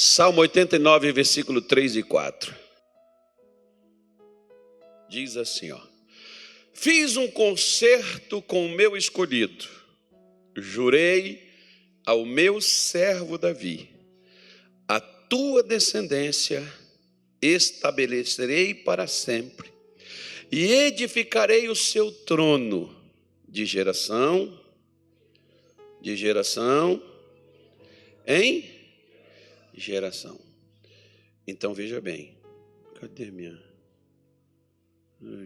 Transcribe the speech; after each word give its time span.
Salmo 0.00 0.42
89, 0.42 1.10
versículo 1.10 1.60
3 1.60 1.96
e 1.96 2.02
4. 2.04 2.54
Diz 5.10 5.36
assim, 5.36 5.72
ó. 5.72 5.80
Fiz 6.72 7.16
um 7.16 7.26
concerto 7.26 8.40
com 8.40 8.64
o 8.64 8.68
meu 8.68 8.96
escolhido. 8.96 9.66
Jurei 10.56 11.50
ao 12.06 12.24
meu 12.24 12.60
servo 12.60 13.36
Davi: 13.36 13.90
A 14.86 15.00
tua 15.00 15.64
descendência 15.64 16.64
estabelecerei 17.42 18.74
para 18.74 19.08
sempre 19.08 19.68
e 20.48 20.64
edificarei 20.64 21.68
o 21.68 21.74
seu 21.74 22.12
trono 22.12 22.96
de 23.48 23.66
geração 23.66 24.60
de 26.00 26.14
geração 26.14 27.02
em 28.24 28.77
geração. 29.78 30.40
Então 31.46 31.72
veja 31.72 32.00
bem, 32.00 32.36
cadê 33.00 33.30
minha? 33.30 33.58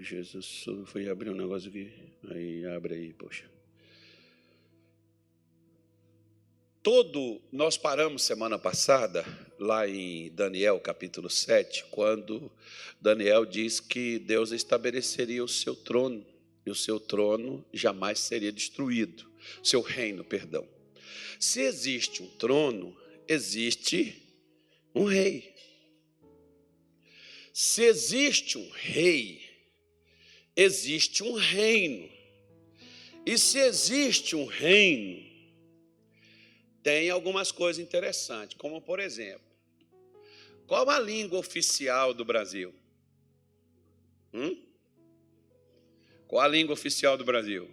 Jesus, 0.01 0.67
fui 0.87 1.09
abrir 1.09 1.31
um 1.31 1.35
negócio 1.35 1.69
aqui. 1.69 1.93
Aí 2.29 2.67
abre 2.67 2.95
aí, 2.95 3.13
poxa. 3.13 3.51
Todo, 6.83 7.41
nós 7.53 7.79
paramos 7.79 8.23
semana 8.23 8.59
passada, 8.59 9.25
lá 9.57 9.89
em 9.89 10.31
Daniel 10.33 10.81
capítulo 10.81 11.31
7, 11.31 11.85
quando 11.93 12.51
Daniel 13.01 13.47
diz 13.47 13.79
que 13.79 14.19
Deus 14.19 14.51
estabeleceria 14.51 15.45
o 15.45 15.49
seu 15.49 15.77
trono, 15.77 16.27
e 16.67 16.71
o 16.71 16.75
seu 16.75 16.99
trono 16.99 17.65
jamais 17.73 18.19
seria 18.19 18.51
destruído, 18.51 19.31
seu 19.63 19.81
reino, 19.81 20.25
perdão. 20.25 20.67
Se 21.39 21.61
existe 21.61 22.23
um 22.23 22.29
trono, 22.31 22.97
existe 23.29 24.22
um 24.95 25.05
rei. 25.05 25.55
Se 27.53 27.83
existe 27.83 28.57
um 28.59 28.71
rei, 28.71 29.43
existe 30.57 31.23
um 31.23 31.35
reino. 31.35 32.11
E 33.25 33.39
se 33.39 33.59
existe 33.59 34.35
um 34.35 34.47
reino, 34.47 35.25
tem 36.83 37.09
algumas 37.09 37.53
coisas 37.53 37.83
interessantes, 37.83 38.57
como 38.59 38.81
por 38.81 38.99
exemplo, 38.99 39.47
qual 40.67 40.89
a 40.91 40.99
língua 40.99 41.39
oficial 41.39 42.13
do 42.13 42.25
Brasil? 42.25 42.75
Hum? 44.35 44.61
Qual 46.27 46.43
a 46.43 46.49
língua 46.49 46.73
oficial 46.73 47.17
do 47.17 47.25
Brasil? 47.25 47.71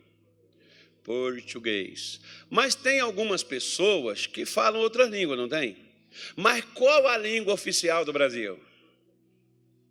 Português. 1.04 2.20
Mas 2.50 2.76
tem 2.76 3.00
algumas 3.00 3.42
pessoas 3.42 4.28
que 4.28 4.46
falam 4.46 4.82
outras 4.82 5.10
línguas, 5.10 5.40
não 5.40 5.50
tem? 5.50 5.89
Mas 6.36 6.64
qual 6.74 7.08
a 7.08 7.18
língua 7.18 7.54
oficial 7.54 8.06
do 8.06 8.14
Brasil? 8.14 8.60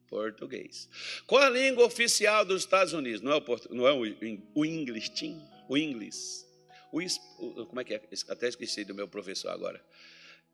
Português. 0.08 0.88
Qual 1.26 1.42
a 1.42 1.50
língua 1.50 1.84
oficial 1.84 2.44
dos 2.44 2.62
Estados 2.62 2.92
Unidos? 2.92 3.20
Não 3.20 3.32
é 3.32 3.36
o, 3.36 3.44
não 3.70 3.86
é 3.86 3.92
o, 3.92 4.02
o 4.54 4.64
inglês, 4.64 5.10
o 5.68 5.76
inglês. 5.76 6.46
O, 6.90 7.66
como 7.66 7.80
é 7.80 7.84
que 7.84 7.94
é? 7.94 8.02
Até 8.28 8.48
esqueci 8.48 8.84
do 8.84 8.94
meu 8.94 9.06
professor 9.06 9.50
agora. 9.50 9.84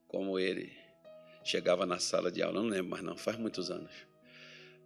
Como 0.09 0.39
ele 0.39 0.73
chegava 1.45 1.87
na 1.87 1.99
sala 1.99 2.33
de 2.33 2.43
aula, 2.43 2.61
não 2.61 2.69
lembro 2.69 2.91
mais 2.91 3.03
não, 3.03 3.17
faz 3.17 3.39
muitos 3.39 3.71
anos. 3.71 3.93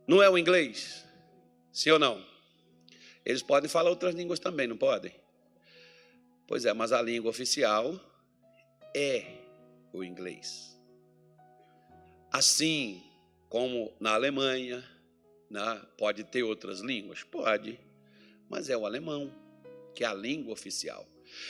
Não 0.07 0.23
é 0.23 0.29
o 0.29 0.37
inglês? 0.37 1.05
Sim 1.73 1.91
ou 1.91 1.99
não? 1.99 2.25
Eles 3.25 3.43
podem 3.43 3.69
falar 3.69 3.91
outras 3.91 4.15
línguas 4.15 4.39
também, 4.39 4.67
não 4.67 4.77
podem? 4.77 5.13
Pois 6.47 6.65
é, 6.65 6.73
mas 6.73 6.93
a 6.93 7.03
língua 7.03 7.31
oficial 7.31 7.99
é 8.95 9.25
o 9.93 10.03
inglês. 10.03 10.78
Assim 12.31 13.03
como 13.49 13.93
na 13.99 14.15
Alemanha, 14.15 14.85
né, 15.51 15.83
pode 15.97 16.25
ter 16.25 16.43
outras 16.43 16.81
línguas? 16.81 17.23
Pode, 17.23 17.79
mas 18.49 18.69
é 18.69 18.77
o 18.77 18.85
alemão, 18.85 19.33
que 19.95 20.05
é 20.05 20.07
a 20.07 20.15
língua 20.15 20.53
oficial. 20.53 21.07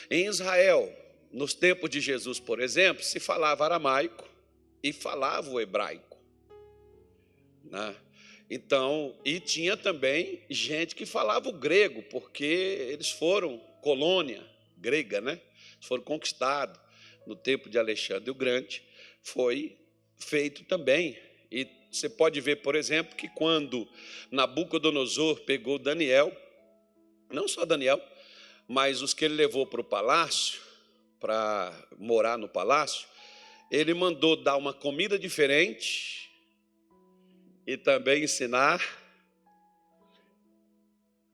Em 0.09 0.25
Israel, 0.25 0.91
nos 1.31 1.53
tempos 1.53 1.89
de 1.89 1.99
Jesus, 1.99 2.39
por 2.39 2.59
exemplo, 2.59 3.03
se 3.03 3.19
falava 3.19 3.65
aramaico 3.65 4.27
e 4.81 4.91
falava 4.91 5.49
o 5.49 5.59
hebraico. 5.59 6.17
Né? 7.63 7.95
Então, 8.49 9.15
e 9.23 9.39
tinha 9.39 9.77
também 9.77 10.41
gente 10.49 10.95
que 10.95 11.05
falava 11.05 11.49
o 11.49 11.53
grego, 11.53 12.01
porque 12.03 12.43
eles 12.89 13.11
foram 13.11 13.59
colônia 13.81 14.43
grega, 14.77 15.21
né? 15.21 15.39
Foram 15.81 16.03
conquistados 16.03 16.79
no 17.27 17.35
tempo 17.35 17.69
de 17.69 17.77
Alexandre 17.77 18.31
o 18.31 18.35
Grande. 18.35 18.83
Foi 19.21 19.77
feito 20.19 20.63
também. 20.65 21.17
E 21.51 21.67
você 21.91 22.09
pode 22.09 22.39
ver, 22.39 22.57
por 22.57 22.75
exemplo, 22.75 23.15
que 23.15 23.27
quando 23.29 23.87
Nabucodonosor 24.29 25.41
pegou 25.41 25.79
Daniel, 25.79 26.35
não 27.31 27.47
só 27.47 27.65
Daniel, 27.65 28.01
mas 28.67 29.01
os 29.01 29.13
que 29.13 29.25
ele 29.25 29.33
levou 29.33 29.65
para 29.65 29.81
o 29.81 29.83
palácio, 29.83 30.61
para 31.19 31.73
morar 31.97 32.37
no 32.37 32.47
palácio, 32.47 33.07
ele 33.71 33.93
mandou 33.93 34.35
dar 34.35 34.57
uma 34.57 34.73
comida 34.73 35.17
diferente 35.17 36.31
e 37.65 37.77
também 37.77 38.23
ensinar 38.23 38.81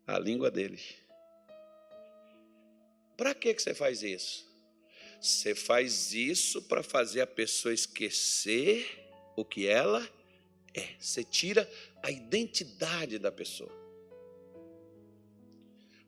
a 0.07 0.19
língua 0.19 0.51
deles. 0.51 0.95
Para 3.17 3.33
que 3.33 3.53
você 3.53 3.73
faz 3.73 4.03
isso? 4.03 4.44
Você 5.25 5.55
faz 5.55 6.13
isso 6.13 6.61
para 6.61 6.83
fazer 6.83 7.21
a 7.21 7.25
pessoa 7.25 7.73
esquecer 7.73 9.09
o 9.35 9.43
que 9.43 9.65
ela 9.65 10.07
é. 10.71 10.89
Você 10.99 11.23
tira 11.23 11.67
a 12.03 12.11
identidade 12.11 13.17
da 13.17 13.31
pessoa. 13.31 13.71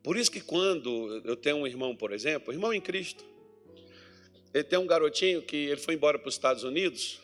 Por 0.03 0.17
isso 0.17 0.29
que 0.29 0.39
quando 0.39 1.19
eu 1.25 1.35
tenho 1.35 1.57
um 1.57 1.65
irmão, 1.65 1.95
por 1.95 2.13
exemplo, 2.13 2.53
irmão 2.53 2.71
em 2.71 2.79
Cristo, 2.79 3.25
ele 4.53 4.63
tem 4.63 4.77
um 4.77 4.85
garotinho 4.85 5.41
que 5.41 5.57
ele 5.57 5.81
foi 5.81 5.95
embora 5.95 6.19
para 6.19 6.29
os 6.29 6.35
Estados 6.35 6.63
Unidos, 6.63 7.19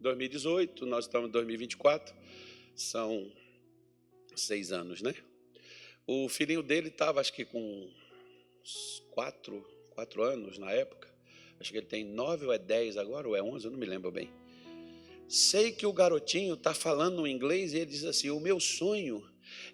2018, 0.00 0.84
nós 0.84 1.06
estamos 1.06 1.30
em 1.30 1.32
2024, 1.32 2.14
são 2.76 3.32
seis 4.36 4.70
anos, 4.70 5.00
né? 5.00 5.14
O 6.06 6.28
filhinho 6.28 6.62
dele 6.62 6.88
estava, 6.88 7.22
acho 7.22 7.32
que 7.32 7.46
com 7.46 7.90
quatro, 9.12 9.66
quatro 9.94 10.22
anos 10.22 10.58
na 10.58 10.70
época, 10.70 11.07
acho 11.60 11.70
que 11.72 11.78
ele 11.78 11.86
tem 11.86 12.04
nove 12.04 12.46
ou 12.46 12.52
é 12.52 12.58
dez 12.58 12.96
agora, 12.96 13.28
ou 13.28 13.36
é 13.36 13.42
onze, 13.42 13.66
eu 13.66 13.70
não 13.70 13.78
me 13.78 13.86
lembro 13.86 14.10
bem. 14.10 14.30
Sei 15.28 15.72
que 15.72 15.86
o 15.86 15.92
garotinho 15.92 16.54
está 16.54 16.72
falando 16.72 17.26
inglês 17.26 17.72
e 17.72 17.78
ele 17.78 17.90
diz 17.90 18.04
assim: 18.04 18.30
O 18.30 18.40
meu 18.40 18.58
sonho 18.58 19.22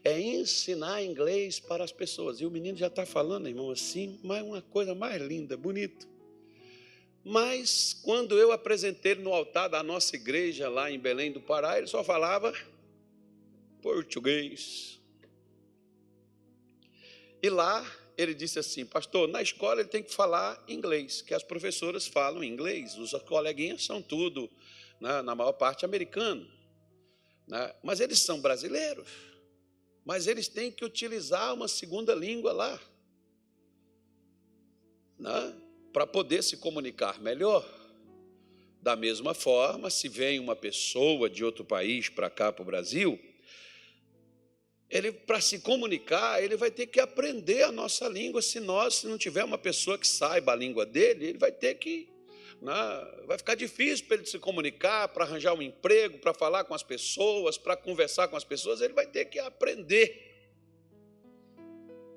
é 0.02 0.20
ensinar 0.20 1.02
inglês 1.02 1.60
para 1.60 1.84
as 1.84 1.92
pessoas. 1.92 2.40
E 2.40 2.46
o 2.46 2.50
menino 2.50 2.76
já 2.76 2.88
está 2.88 3.06
falando, 3.06 3.48
irmão, 3.48 3.70
assim, 3.70 4.18
mas 4.22 4.42
uma 4.42 4.62
coisa 4.62 4.94
mais 4.94 5.20
linda, 5.22 5.56
bonito. 5.56 6.08
Mas 7.24 7.98
quando 8.02 8.38
eu 8.38 8.52
apresentei 8.52 9.14
no 9.14 9.32
altar 9.32 9.68
da 9.68 9.82
nossa 9.82 10.14
igreja 10.14 10.68
lá 10.68 10.90
em 10.90 10.98
Belém 10.98 11.32
do 11.32 11.40
Pará, 11.40 11.78
ele 11.78 11.86
só 11.86 12.04
falava 12.04 12.52
português. 13.80 15.00
E 17.42 17.48
lá 17.48 17.86
ele 18.16 18.34
disse 18.34 18.58
assim, 18.58 18.84
pastor, 18.84 19.28
na 19.28 19.42
escola 19.42 19.80
ele 19.80 19.88
tem 19.88 20.02
que 20.02 20.12
falar 20.12 20.62
inglês, 20.68 21.22
que 21.22 21.34
as 21.34 21.42
professoras 21.42 22.06
falam 22.06 22.42
inglês, 22.44 22.96
os 22.96 23.12
coleguinhas 23.22 23.84
são 23.84 24.00
tudo, 24.00 24.50
né, 25.00 25.22
na 25.22 25.34
maior 25.34 25.52
parte, 25.52 25.84
americano. 25.84 26.46
Né, 27.46 27.74
mas 27.82 28.00
eles 28.00 28.20
são 28.20 28.40
brasileiros 28.40 29.34
mas 30.04 30.26
eles 30.26 30.48
têm 30.48 30.70
que 30.70 30.84
utilizar 30.84 31.54
uma 31.54 31.66
segunda 31.66 32.14
língua 32.14 32.52
lá, 32.52 32.80
né? 35.18 35.54
para 35.92 36.06
poder 36.06 36.42
se 36.42 36.56
comunicar 36.56 37.20
melhor. 37.20 37.64
Da 38.82 38.94
mesma 38.94 39.32
forma, 39.32 39.88
se 39.88 40.08
vem 40.08 40.38
uma 40.38 40.54
pessoa 40.54 41.30
de 41.30 41.42
outro 41.42 41.64
país 41.64 42.10
para 42.10 42.28
cá, 42.28 42.52
para 42.52 42.62
o 42.62 42.66
Brasil, 42.66 43.18
ele 44.94 45.10
para 45.10 45.40
se 45.40 45.58
comunicar, 45.58 46.40
ele 46.40 46.56
vai 46.56 46.70
ter 46.70 46.86
que 46.86 47.00
aprender 47.00 47.64
a 47.64 47.72
nossa 47.72 48.08
língua. 48.08 48.40
Se 48.40 48.60
nós, 48.60 48.94
se 48.94 49.08
não 49.08 49.18
tiver 49.18 49.42
uma 49.42 49.58
pessoa 49.58 49.98
que 49.98 50.06
saiba 50.06 50.52
a 50.52 50.56
língua 50.56 50.86
dele, 50.86 51.26
ele 51.26 51.38
vai 51.38 51.50
ter 51.50 51.74
que 51.74 52.08
né? 52.62 52.72
vai 53.26 53.36
ficar 53.36 53.56
difícil 53.56 54.06
para 54.06 54.16
ele 54.16 54.26
se 54.26 54.38
comunicar, 54.38 55.08
para 55.08 55.24
arranjar 55.24 55.52
um 55.52 55.60
emprego, 55.60 56.18
para 56.18 56.32
falar 56.32 56.64
com 56.64 56.74
as 56.74 56.82
pessoas, 56.82 57.58
para 57.58 57.76
conversar 57.76 58.28
com 58.28 58.36
as 58.36 58.44
pessoas, 58.44 58.80
ele 58.80 58.94
vai 58.94 59.06
ter 59.06 59.24
que 59.24 59.38
aprender. 59.38 60.32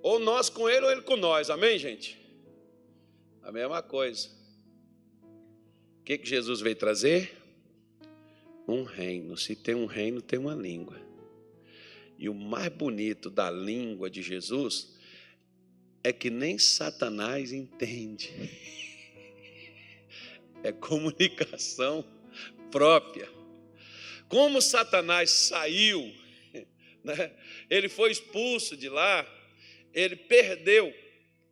Ou 0.03 0.19
nós 0.19 0.49
com 0.49 0.69
ele, 0.69 0.85
ou 0.85 0.91
ele 0.91 1.01
com 1.01 1.17
nós, 1.17 1.49
amém, 1.49 1.77
gente? 1.79 2.17
A 3.41 3.51
mesma 3.51 3.81
coisa. 3.81 4.29
O 5.99 6.03
que, 6.03 6.17
que 6.17 6.29
Jesus 6.29 6.61
veio 6.61 6.75
trazer? 6.75 7.35
Um 8.67 8.83
reino. 8.83 9.35
Se 9.35 9.55
tem 9.55 9.73
um 9.73 9.85
reino, 9.85 10.21
tem 10.21 10.37
uma 10.37 10.53
língua. 10.53 11.06
E 12.17 12.27
o 12.27 12.33
mais 12.33 12.69
bonito 12.69 13.29
da 13.29 13.51
língua 13.51 14.09
de 14.09 14.21
Jesus 14.21 14.95
é 16.03 16.11
que 16.11 16.29
nem 16.29 16.57
Satanás 16.57 17.51
entende. 17.51 18.31
é 20.63 20.71
comunicação 20.71 22.03
própria. 22.71 23.29
Como 24.27 24.61
Satanás 24.61 25.29
saiu, 25.29 26.13
né? 27.03 27.31
ele 27.69 27.87
foi 27.87 28.11
expulso 28.11 28.75
de 28.75 28.89
lá, 28.89 29.25
ele 29.93 30.15
perdeu. 30.15 30.93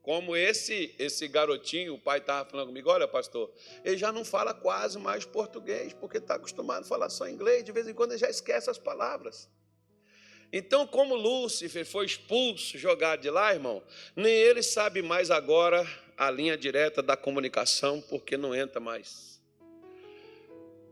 Como 0.02 0.36
esse 0.36 0.94
esse 1.00 1.28
garotinho, 1.28 1.96
o 1.96 2.00
pai 2.00 2.20
estava 2.20 2.48
falando 2.48 2.68
comigo, 2.68 2.92
olha 2.92 3.08
pastor, 3.08 3.52
ele 3.84 3.98
já 3.98 4.12
não 4.12 4.24
fala 4.24 4.54
quase 4.54 5.00
mais 5.00 5.26
português, 5.26 5.94
porque 5.94 6.18
está 6.18 6.36
acostumado 6.36 6.84
a 6.84 6.88
falar 6.88 7.10
só 7.10 7.28
inglês, 7.28 7.64
de 7.64 7.72
vez 7.72 7.88
em 7.88 7.94
quando 7.94 8.12
ele 8.12 8.20
já 8.20 8.30
esquece 8.30 8.70
as 8.70 8.78
palavras. 8.78 9.50
Então, 10.52 10.88
como 10.88 11.16
Lúcifer 11.16 11.86
foi 11.86 12.06
expulso, 12.06 12.78
jogado 12.78 13.22
de 13.22 13.30
lá, 13.30 13.54
irmão, 13.54 13.84
nem 14.16 14.34
ele 14.34 14.64
sabe 14.64 15.02
mais 15.02 15.30
agora 15.30 15.88
a 16.18 16.32
linha 16.32 16.58
direta 16.58 17.02
da 17.02 17.18
comunicação, 17.18 18.02
porque 18.02 18.38
não 18.38 18.56
entra 18.56 18.80
mais. 18.80 19.42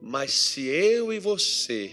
Mas 0.02 0.34
se 0.34 0.68
eu 0.68 1.14
e 1.14 1.20
você 1.20 1.92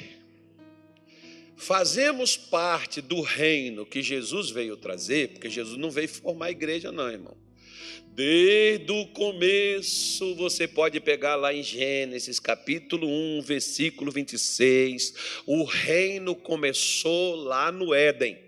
fazemos 1.56 2.36
parte 2.36 3.00
do 3.00 3.20
reino 3.20 3.86
que 3.86 4.02
Jesus 4.02 4.50
veio 4.50 4.76
trazer, 4.76 5.28
porque 5.28 5.48
Jesus 5.48 5.78
não 5.78 5.90
veio 5.90 6.08
formar 6.08 6.46
a 6.46 6.50
igreja, 6.50 6.90
não, 6.90 7.08
irmão. 7.08 7.49
Desde 8.22 8.92
o 8.92 9.06
começo, 9.06 10.34
você 10.34 10.68
pode 10.68 11.00
pegar 11.00 11.36
lá 11.36 11.54
em 11.54 11.62
Gênesis, 11.62 12.38
capítulo 12.38 13.08
1, 13.08 13.40
versículo 13.40 14.12
26. 14.12 15.14
O 15.46 15.64
reino 15.64 16.34
começou 16.34 17.34
lá 17.36 17.72
no 17.72 17.94
Éden. 17.94 18.38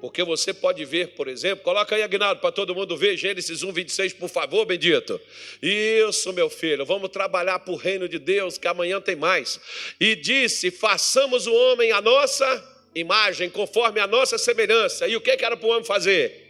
Porque 0.00 0.24
você 0.24 0.54
pode 0.54 0.82
ver, 0.86 1.08
por 1.08 1.28
exemplo, 1.28 1.62
coloca 1.62 1.94
aí, 1.94 2.02
Agnaldo, 2.02 2.40
para 2.40 2.50
todo 2.50 2.74
mundo 2.74 2.96
ver, 2.96 3.18
Gênesis 3.18 3.62
1, 3.62 3.70
26, 3.70 4.14
por 4.14 4.30
favor, 4.30 4.64
bendito. 4.64 5.20
Isso, 5.60 6.32
meu 6.32 6.48
filho, 6.48 6.86
vamos 6.86 7.10
trabalhar 7.10 7.58
para 7.58 7.74
o 7.74 7.76
reino 7.76 8.08
de 8.08 8.18
Deus, 8.18 8.56
que 8.56 8.66
amanhã 8.66 8.98
tem 8.98 9.14
mais. 9.14 9.60
E 10.00 10.16
disse: 10.16 10.70
façamos 10.70 11.46
o 11.46 11.52
homem 11.52 11.92
a 11.92 12.00
nossa 12.00 12.64
imagem, 12.94 13.50
conforme 13.50 14.00
a 14.00 14.06
nossa 14.06 14.38
semelhança. 14.38 15.06
E 15.06 15.14
o 15.16 15.20
que 15.20 15.32
era 15.32 15.54
para 15.54 15.66
o 15.66 15.70
homem 15.70 15.84
fazer? 15.84 16.43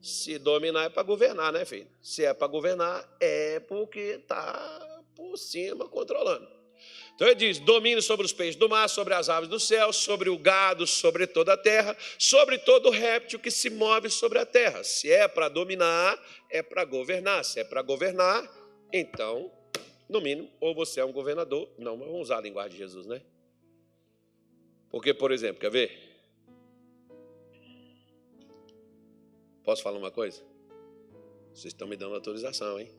Se 0.00 0.38
dominar 0.38 0.84
é 0.84 0.88
para 0.88 1.02
governar, 1.02 1.52
né, 1.52 1.64
filho? 1.64 1.86
Se 2.00 2.24
é 2.24 2.32
para 2.32 2.46
governar, 2.46 3.06
é 3.20 3.60
porque 3.60 4.00
está 4.00 5.02
por 5.14 5.36
cima 5.36 5.86
controlando. 5.88 6.48
Então 7.14 7.28
ele 7.28 7.34
diz: 7.36 7.58
domine 7.58 8.00
sobre 8.00 8.24
os 8.24 8.32
peixes 8.32 8.56
do 8.56 8.66
mar, 8.66 8.88
sobre 8.88 9.12
as 9.12 9.28
aves 9.28 9.48
do 9.48 9.60
céu, 9.60 9.92
sobre 9.92 10.30
o 10.30 10.38
gado, 10.38 10.86
sobre 10.86 11.26
toda 11.26 11.52
a 11.52 11.56
terra, 11.56 11.94
sobre 12.18 12.56
todo 12.56 12.88
réptil 12.88 13.38
que 13.38 13.50
se 13.50 13.68
move 13.68 14.08
sobre 14.08 14.38
a 14.38 14.46
terra. 14.46 14.82
Se 14.82 15.10
é 15.10 15.28
para 15.28 15.50
dominar, 15.50 16.18
é 16.48 16.62
para 16.62 16.82
governar. 16.84 17.44
Se 17.44 17.60
é 17.60 17.64
para 17.64 17.82
governar, 17.82 18.50
então, 18.90 19.52
no 20.08 20.20
mínimo, 20.20 20.50
ou 20.58 20.74
você 20.74 21.00
é 21.00 21.04
um 21.04 21.12
governador. 21.12 21.68
Não, 21.76 21.98
vamos 21.98 22.22
usar 22.22 22.38
a 22.38 22.40
linguagem 22.40 22.72
de 22.72 22.78
Jesus, 22.78 23.04
né? 23.04 23.20
Porque, 24.90 25.12
por 25.12 25.30
exemplo, 25.30 25.60
quer 25.60 25.70
ver? 25.70 26.09
Posso 29.70 29.84
falar 29.84 29.98
uma 29.98 30.10
coisa? 30.10 30.42
Vocês 31.54 31.66
estão 31.66 31.86
me 31.86 31.96
dando 31.96 32.16
autorização, 32.16 32.80
hein? 32.80 32.90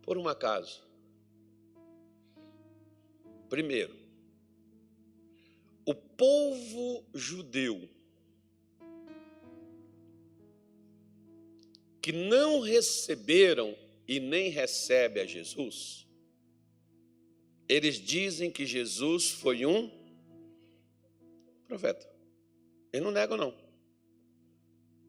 Por 0.00 0.16
um 0.16 0.26
acaso. 0.26 0.82
Primeiro, 3.50 3.94
o 5.84 5.94
povo 5.94 7.04
judeu 7.12 7.86
que 12.00 12.12
não 12.12 12.60
receberam 12.60 13.76
e 14.08 14.18
nem 14.18 14.48
recebe 14.48 15.20
a 15.20 15.26
Jesus, 15.26 16.08
eles 17.68 17.96
dizem 17.96 18.50
que 18.50 18.64
Jesus 18.64 19.28
foi 19.28 19.66
um 19.66 19.90
profeta. 21.68 22.13
Eles 22.94 23.02
não 23.02 23.10
negam, 23.10 23.36
não. 23.36 23.52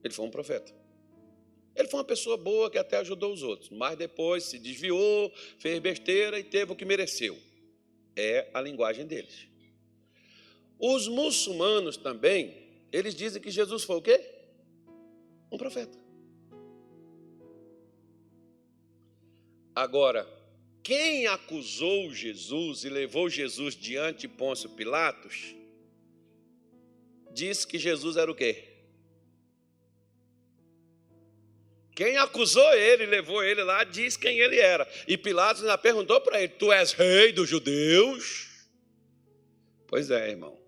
Ele 0.03 0.11
foi 0.11 0.25
um 0.25 0.31
profeta. 0.31 0.73
Ele 1.75 1.87
foi 1.87 1.99
uma 1.99 2.03
pessoa 2.05 2.35
boa 2.35 2.67
que 2.67 2.79
até 2.79 2.97
ajudou 2.97 3.31
os 3.31 3.43
outros, 3.43 3.69
mas 3.69 3.95
depois 3.95 4.45
se 4.45 4.57
desviou, 4.57 5.31
fez 5.59 5.77
besteira 5.79 6.39
e 6.39 6.43
teve 6.43 6.71
o 6.71 6.75
que 6.75 6.83
mereceu. 6.83 7.37
É 8.15 8.49
a 8.55 8.59
linguagem 8.59 9.05
deles. 9.05 9.47
Os 10.79 11.07
muçulmanos 11.07 11.95
também, 11.95 12.57
eles 12.91 13.13
dizem 13.13 13.39
que 13.39 13.51
Jesus 13.51 13.83
foi 13.83 13.97
o 13.97 14.01
quê? 14.01 14.19
Um 15.51 15.57
profeta. 15.57 15.95
Agora, 19.75 20.27
quem 20.81 21.27
acusou 21.27 22.11
Jesus 22.11 22.83
e 22.83 22.89
levou 22.89 23.29
Jesus 23.29 23.75
diante 23.75 24.21
de 24.21 24.27
Pôncio 24.29 24.71
Pilatos, 24.71 25.55
disse 27.35 27.67
que 27.67 27.77
Jesus 27.77 28.17
era 28.17 28.31
o 28.31 28.35
quê? 28.35 28.75
Quem 31.95 32.17
acusou 32.17 32.73
ele, 32.73 33.05
levou 33.05 33.41
ele 33.43 33.63
lá, 33.63 33.83
diz 33.83 34.17
quem 34.17 34.39
ele 34.39 34.59
era. 34.59 34.87
E 35.07 35.17
Pilatos 35.17 35.61
ainda 35.61 35.77
perguntou 35.77 36.19
para 36.19 36.41
ele: 36.41 36.49
Tu 36.49 36.71
és 36.71 36.91
rei 36.91 37.31
dos 37.31 37.47
judeus? 37.47 38.47
Pois 39.87 40.09
é, 40.11 40.29
irmão. 40.29 40.59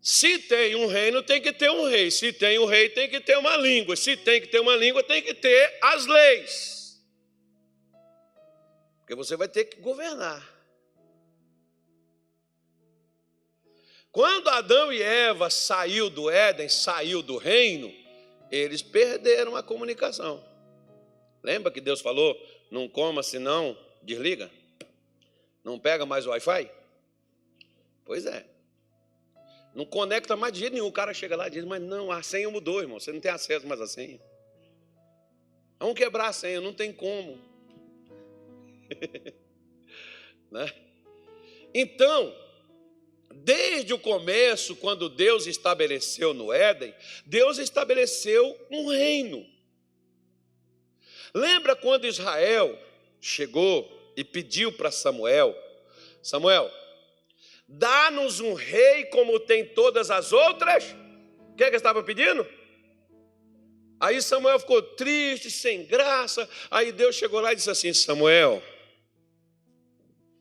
Se 0.00 0.38
tem 0.38 0.76
um 0.76 0.86
reino, 0.86 1.22
tem 1.22 1.40
que 1.40 1.52
ter 1.52 1.70
um 1.70 1.88
rei. 1.88 2.10
Se 2.10 2.32
tem 2.32 2.58
um 2.58 2.66
rei, 2.66 2.90
tem 2.90 3.08
que 3.08 3.20
ter 3.20 3.38
uma 3.38 3.56
língua. 3.56 3.96
Se 3.96 4.16
tem 4.16 4.40
que 4.40 4.48
ter 4.48 4.60
uma 4.60 4.76
língua, 4.76 5.02
tem 5.02 5.22
que 5.22 5.34
ter 5.34 5.78
as 5.82 6.06
leis. 6.06 7.02
Porque 8.98 9.14
você 9.14 9.36
vai 9.36 9.48
ter 9.48 9.64
que 9.64 9.80
governar. 9.80 10.53
Quando 14.14 14.48
Adão 14.48 14.92
e 14.92 15.02
Eva 15.02 15.50
saiu 15.50 16.08
do 16.08 16.30
Éden, 16.30 16.68
saiu 16.68 17.20
do 17.20 17.36
reino, 17.36 17.92
eles 18.48 18.80
perderam 18.80 19.56
a 19.56 19.62
comunicação. 19.62 20.40
Lembra 21.42 21.72
que 21.72 21.80
Deus 21.80 22.00
falou: 22.00 22.40
não 22.70 22.88
coma 22.88 23.24
senão 23.24 23.76
desliga? 24.04 24.48
Não 25.64 25.80
pega 25.80 26.06
mais 26.06 26.26
o 26.26 26.30
Wi-Fi? 26.30 26.70
Pois 28.04 28.24
é. 28.24 28.46
Não 29.74 29.84
conecta 29.84 30.36
mais 30.36 30.52
de 30.52 30.60
jeito 30.60 30.74
nenhum. 30.74 30.86
O 30.86 30.92
cara 30.92 31.12
chega 31.12 31.34
lá 31.34 31.48
e 31.48 31.50
diz: 31.50 31.64
Mas 31.64 31.82
não, 31.82 32.12
a 32.12 32.22
senha 32.22 32.48
mudou, 32.48 32.80
irmão. 32.80 33.00
Você 33.00 33.10
não 33.10 33.18
tem 33.18 33.32
acesso 33.32 33.66
mais 33.66 33.80
à 33.80 33.86
senha. 33.88 34.20
Vamos 35.80 35.96
quebrar 35.96 36.28
a 36.28 36.32
senha, 36.32 36.60
não 36.60 36.72
tem 36.72 36.92
como. 36.92 37.40
né? 40.52 40.72
Então, 41.74 42.43
Desde 43.44 43.92
o 43.92 43.98
começo, 43.98 44.74
quando 44.74 45.06
Deus 45.06 45.46
estabeleceu 45.46 46.32
no 46.32 46.50
Éden, 46.50 46.94
Deus 47.26 47.58
estabeleceu 47.58 48.58
um 48.70 48.88
reino. 48.88 49.46
Lembra 51.34 51.76
quando 51.76 52.06
Israel 52.06 52.78
chegou 53.20 53.86
e 54.16 54.24
pediu 54.24 54.72
para 54.72 54.90
Samuel: 54.90 55.54
Samuel, 56.22 56.72
dá-nos 57.68 58.40
um 58.40 58.54
rei 58.54 59.04
como 59.06 59.38
tem 59.38 59.66
todas 59.66 60.10
as 60.10 60.32
outras? 60.32 60.96
O 61.52 61.54
que, 61.54 61.64
é 61.64 61.70
que 61.70 61.76
estava 61.76 62.02
pedindo? 62.02 62.46
Aí 64.00 64.22
Samuel 64.22 64.58
ficou 64.58 64.80
triste, 64.80 65.50
sem 65.50 65.84
graça. 65.84 66.48
Aí 66.70 66.92
Deus 66.92 67.14
chegou 67.14 67.42
lá 67.42 67.52
e 67.52 67.56
disse 67.56 67.70
assim: 67.70 67.92
Samuel, 67.92 68.62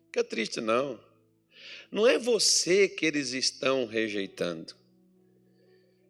fica 0.06 0.24
triste 0.24 0.62
não. 0.62 0.98
Não 1.94 2.08
é 2.08 2.18
você 2.18 2.90
que 2.90 3.06
eles 3.06 3.34
estão 3.34 3.86
rejeitando. 3.86 4.76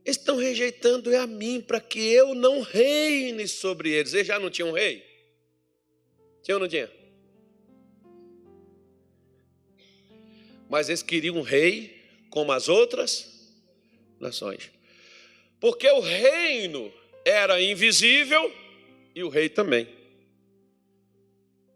Estão 0.05 0.37
rejeitando 0.37 1.11
é 1.11 1.17
a 1.17 1.27
mim, 1.27 1.59
para 1.59 1.81
que 1.81 1.99
eu 1.99 2.33
não 2.33 2.61
reine 2.61 3.45
sobre 3.49 3.91
eles. 3.91 4.13
Eles 4.13 4.27
já 4.27 4.39
não 4.39 4.49
tinham 4.49 4.69
um 4.69 4.71
rei? 4.71 5.05
Tinha 6.41 6.55
ou 6.55 6.61
não 6.61 6.69
tinha? 6.69 6.89
Mas 10.69 10.87
eles 10.87 11.03
queriam 11.03 11.35
um 11.35 11.41
rei 11.41 12.01
como 12.29 12.53
as 12.53 12.69
outras 12.69 13.51
nações. 14.21 14.71
Porque 15.59 15.89
o 15.89 15.99
reino 15.99 16.93
era 17.25 17.61
invisível 17.61 18.53
e 19.13 19.21
o 19.21 19.27
rei 19.27 19.49
também. 19.49 19.85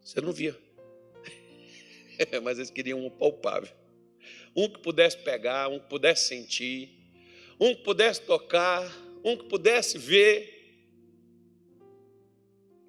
Você 0.02 0.22
não 0.22 0.32
via. 0.32 0.58
Mas 2.42 2.58
eles 2.58 2.70
queriam 2.70 3.06
um 3.06 3.10
palpável 3.10 3.77
um 4.58 4.68
que 4.68 4.80
pudesse 4.80 5.16
pegar, 5.20 5.68
um 5.68 5.80
que 5.80 5.88
pudesse 5.88 6.28
sentir, 6.28 6.90
um 7.60 7.76
que 7.76 7.84
pudesse 7.84 8.22
tocar, 8.24 8.84
um 9.24 9.38
que 9.38 9.46
pudesse 9.46 10.00
ver. 10.00 10.56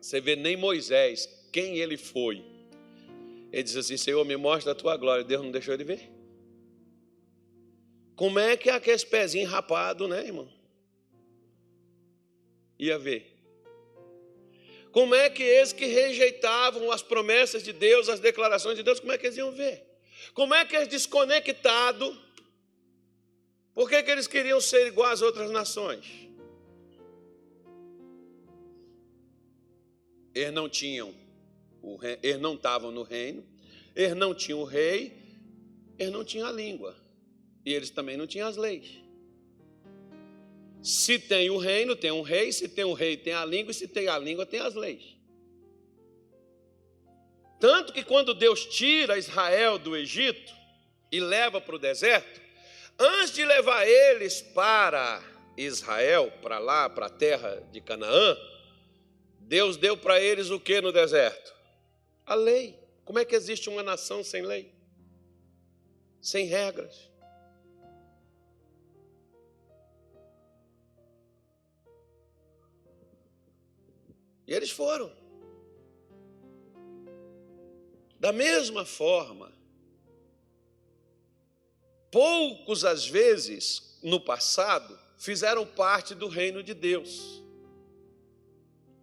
Você 0.01 0.19
vê 0.19 0.35
nem 0.35 0.57
Moisés, 0.57 1.29
quem 1.53 1.77
ele 1.77 1.99
foi. 1.99 2.43
Ele 3.53 3.63
diz 3.63 3.77
assim: 3.77 3.99
Senhor, 3.99 4.25
me 4.25 4.37
mostra 4.37 4.73
a 4.73 4.75
tua 4.75 4.97
glória. 4.97 5.23
Deus 5.23 5.43
não 5.43 5.51
deixou 5.51 5.75
ele 5.75 5.85
ver. 5.85 6.11
Como 8.17 8.39
é 8.39 8.57
que 8.57 8.71
é 8.71 8.73
aquele 8.73 9.05
pezinho 9.05 9.47
rapado, 9.47 10.09
né, 10.09 10.25
irmão? 10.25 10.51
Ia 12.79 12.99
ver. 12.99 13.27
Como 14.91 15.15
é 15.15 15.29
que 15.29 15.43
eles 15.43 15.73
que 15.73 15.85
rejeitavam 15.85 16.91
as 16.91 17.03
promessas 17.03 17.63
de 17.63 17.75
Deus, 17.75 18.09
as 18.09 18.21
declarações 18.21 18.77
de 18.77 18.83
Deus, 18.83 18.99
como 18.99 19.13
é 19.13 19.19
que 19.19 19.27
eles 19.27 19.37
iam 19.37 19.53
ver? 19.53 19.88
Como 20.35 20.55
é 20.55 20.65
que 20.65 20.77
eles 20.77 20.89
desconectados, 20.89 22.17
por 23.75 23.89
que, 23.89 24.03
que 24.03 24.11
eles 24.11 24.27
queriam 24.27 24.61
ser 24.61 24.87
igual 24.87 25.11
às 25.11 25.23
outras 25.23 25.51
nações? 25.51 26.07
Eles 30.35 30.53
não 30.53 30.69
tinham, 30.69 31.15
o 31.83 31.99
eles 32.23 32.41
não 32.41 32.55
estavam 32.55 32.91
no 32.91 33.03
reino, 33.03 33.47
eles 33.95 34.17
não 34.17 34.35
tinham 34.35 34.61
o 34.61 34.65
rei, 34.65 35.17
eles 35.99 36.13
não 36.13 36.25
tinham 36.25 36.47
a 36.47 36.53
língua, 36.53 36.97
e 37.65 37.73
eles 37.73 37.91
também 37.91 38.17
não 38.17 38.27
tinham 38.27 38.49
as 38.49 38.57
leis. 38.57 39.03
Se 40.83 41.19
tem 41.19 41.51
o 41.51 41.59
reino, 41.59 41.97
tem 41.97 42.13
um 42.13 42.23
rei, 42.23 42.53
se 42.53 42.69
tem 42.69 42.85
o 42.85 42.93
rei, 42.93 43.17
tem 43.17 43.33
a 43.33 43.45
língua, 43.45 43.73
e 43.73 43.75
se 43.75 43.89
tem 43.89 44.09
a 44.09 44.19
língua, 44.19 44.47
tem 44.47 44.61
as 44.61 44.75
leis. 44.75 45.18
Tanto 47.61 47.93
que 47.93 48.05
quando 48.05 48.35
Deus 48.35 48.67
tira 48.67 49.19
Israel 49.19 49.79
do 49.79 49.97
Egito 49.97 50.53
e 51.11 51.21
leva 51.21 51.61
para 51.61 51.75
o 51.75 51.79
deserto, 51.79 52.41
antes 52.99 53.33
de 53.33 53.45
levar 53.45 53.87
eles 53.87 54.41
para 54.41 55.23
Israel, 55.57 56.33
para 56.41 56.59
lá, 56.59 56.89
para 56.89 57.07
a 57.07 57.11
terra 57.11 57.63
de 57.73 57.81
Canaã, 57.81 58.37
Deus 59.41 59.77
deu 59.77 59.97
para 59.97 60.21
eles 60.21 60.51
o 60.51 60.61
que 60.61 60.81
no 60.81 60.93
deserto? 60.93 61.55
A 62.25 62.35
lei. 62.35 62.79
Como 63.05 63.19
é 63.19 63.25
que 63.25 63.35
existe 63.35 63.69
uma 63.69 63.83
nação 63.83 64.23
sem 64.23 64.43
lei? 64.43 64.73
Sem 66.21 66.47
regras. 66.47 67.09
E 74.47 74.55
eles 74.55 74.71
foram. 74.71 75.11
Da 78.19 78.33
mesma 78.33 78.85
forma, 78.85 79.53
poucos 82.11 82.85
às 82.85 83.07
vezes 83.07 83.99
no 84.03 84.21
passado 84.21 84.99
fizeram 85.17 85.67
parte 85.67 86.15
do 86.15 86.29
reino 86.29 86.63
de 86.63 86.75
Deus. 86.75 87.43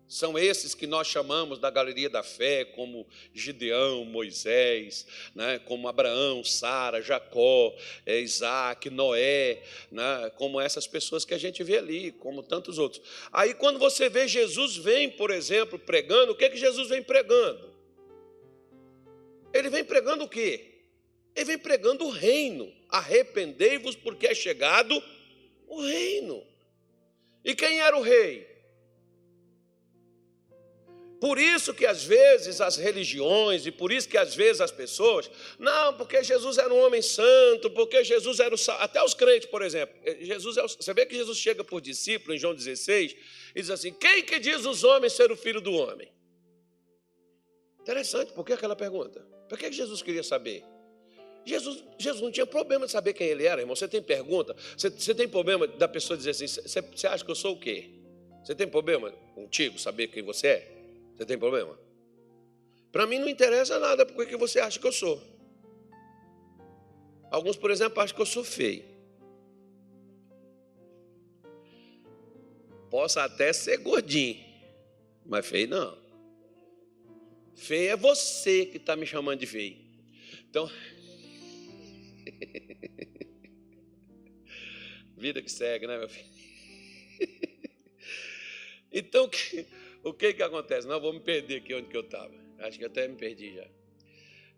São 0.08 0.38
esses 0.38 0.76
que 0.76 0.86
nós 0.86 1.08
chamamos 1.08 1.60
da 1.60 1.70
galeria 1.70 2.10
da 2.10 2.22
fé, 2.22 2.64
como 2.64 3.08
Gideão, 3.34 4.06
Moisés, 4.06 5.06
né, 5.34 5.60
como 5.60 5.88
Abraão, 5.88 6.44
Sara, 6.44 7.02
Jacó, 7.02 7.76
é, 8.06 8.20
Isaac, 8.20 8.90
Noé, 8.90 9.64
né, 9.92 10.32
como 10.36 10.62
essas 10.62 10.86
pessoas 10.86 11.26
que 11.26 11.34
a 11.34 11.40
gente 11.40 11.64
vê 11.64 11.80
ali, 11.80 12.12
como 12.12 12.44
tantos 12.44 12.78
outros. 12.78 13.02
Aí 13.34 13.56
quando 13.56 13.80
você 13.80 14.08
vê 14.08 14.28
Jesus 14.28 14.78
vem, 14.78 15.10
por 15.10 15.32
exemplo, 15.32 15.80
pregando, 15.80 16.34
o 16.34 16.36
que, 16.36 16.50
que 16.50 16.58
Jesus 16.58 16.88
vem 16.88 17.02
pregando? 17.02 17.75
Ele 19.56 19.70
vem 19.70 19.86
pregando 19.86 20.26
o 20.26 20.28
quê? 20.28 20.84
Ele 21.34 21.46
vem 21.46 21.58
pregando 21.58 22.04
o 22.04 22.10
reino. 22.10 22.70
Arrependei-vos 22.90 23.96
porque 23.96 24.28
é 24.28 24.36
chegado 24.36 25.02
o 25.66 25.82
reino. 25.82 26.46
E 27.42 27.56
quem 27.56 27.80
era 27.80 27.96
o 27.96 28.02
rei? 28.02 28.54
Por 31.22 31.40
isso 31.40 31.74
que 31.74 31.86
às 31.86 32.04
vezes 32.04 32.60
as 32.60 32.76
religiões 32.76 33.66
e 33.66 33.72
por 33.72 33.94
isso 33.94 34.10
que 34.10 34.18
às 34.18 34.36
vezes 34.36 34.60
as 34.60 34.72
pessoas, 34.72 35.32
não, 35.58 35.96
porque 35.96 36.22
Jesus 36.22 36.58
era 36.58 36.74
um 36.74 36.86
homem 36.86 37.02
santo, 37.02 37.72
porque 37.72 38.04
Jesus 38.04 38.42
era 38.42 38.54
o 38.54 38.58
até 38.80 39.02
os 39.02 39.14
crentes, 39.14 39.50
por 39.50 39.62
exemplo. 39.62 39.96
Eh, 40.04 40.18
Jesus 40.20 40.58
é 40.58 40.64
o, 40.64 40.68
você 40.68 40.94
vê 40.94 41.06
que 41.06 41.16
Jesus 41.16 41.38
chega 41.38 41.64
por 41.64 41.80
discípulo 41.80 42.36
em 42.36 42.38
João 42.38 42.54
16 42.54 43.16
e 43.56 43.62
diz 43.62 43.70
assim: 43.70 43.94
"Quem 43.94 44.22
que 44.22 44.38
diz 44.38 44.66
os 44.66 44.84
homens 44.84 45.14
ser 45.14 45.32
o 45.32 45.38
filho 45.38 45.62
do 45.62 45.72
homem?" 45.72 46.12
Interessante, 47.80 48.34
por 48.34 48.46
que 48.46 48.52
aquela 48.52 48.76
pergunta? 48.76 49.35
Por 49.48 49.58
que 49.58 49.72
Jesus 49.72 50.02
queria 50.02 50.24
saber? 50.24 50.64
Jesus, 51.46 51.84
Jesus 52.00 52.22
não 52.24 52.32
tinha 52.32 52.46
problema 52.46 52.88
de 52.88 52.92
saber 52.92 53.14
quem 53.14 53.28
ele 53.28 53.46
era, 53.46 53.62
irmão. 53.62 53.76
Você 53.76 53.88
tem 53.88 54.02
pergunta? 54.02 54.56
Você, 54.76 54.90
você 54.90 55.14
tem 55.14 55.28
problema 55.28 55.68
da 55.68 55.88
pessoa 55.88 56.18
dizer 56.18 56.32
assim: 56.32 56.48
você, 56.48 56.82
você 56.82 57.08
acha 57.08 57.24
que 57.24 57.30
eu 57.30 57.36
sou 57.36 57.54
o 57.54 57.60
quê? 57.60 57.90
Você 58.44 58.56
tem 58.56 58.68
problema 58.68 59.12
contigo 59.34 59.78
saber 59.78 60.08
quem 60.08 60.24
você 60.24 60.48
é? 60.48 60.72
Você 61.16 61.26
tem 61.26 61.38
problema? 61.38 61.78
Para 62.92 63.06
mim 63.06 63.20
não 63.20 63.30
interessa 63.30 63.80
nada 63.80 64.06
porque 64.06 64.32
que 64.32 64.38
você 64.38 64.60
acha 64.60 64.80
que 64.80 64.88
eu 64.88 64.92
sou. 64.92 65.22
Alguns, 67.30 67.58
por 67.58 67.70
exemplo, 67.70 68.02
acham 68.02 68.16
que 68.16 68.22
eu 68.22 68.26
sou 68.26 68.44
feio. 68.44 68.86
Posso 72.90 73.20
até 73.20 73.52
ser 73.52 73.78
gordinho, 73.78 74.44
mas 75.26 75.46
feio 75.46 75.68
não. 75.68 76.05
Feio 77.56 77.92
é 77.92 77.96
você 77.96 78.66
que 78.66 78.78
está 78.78 78.96
me 78.96 79.06
chamando 79.06 79.40
de 79.40 79.48
feio. 79.48 79.78
Então, 80.50 80.70
vida 85.18 85.42
que 85.42 85.52
segue, 85.52 85.88
né, 85.88 85.98
meu 85.98 86.10
filho? 86.10 86.30
então, 88.92 89.30
o 90.04 90.14
que 90.14 90.34
que 90.34 90.44
acontece? 90.44 90.88
Não, 90.88 91.00
vou 91.00 91.14
me 91.14 91.22
perder 91.22 91.58
aqui 91.58 91.74
onde 91.74 91.88
que 91.88 91.98
eu 91.98 92.02
estava. 92.02 92.34
Acho 92.60 92.78
que 92.78 92.86
até 92.86 93.08
me 93.08 93.16
perdi 93.16 93.56
já. 93.56 93.68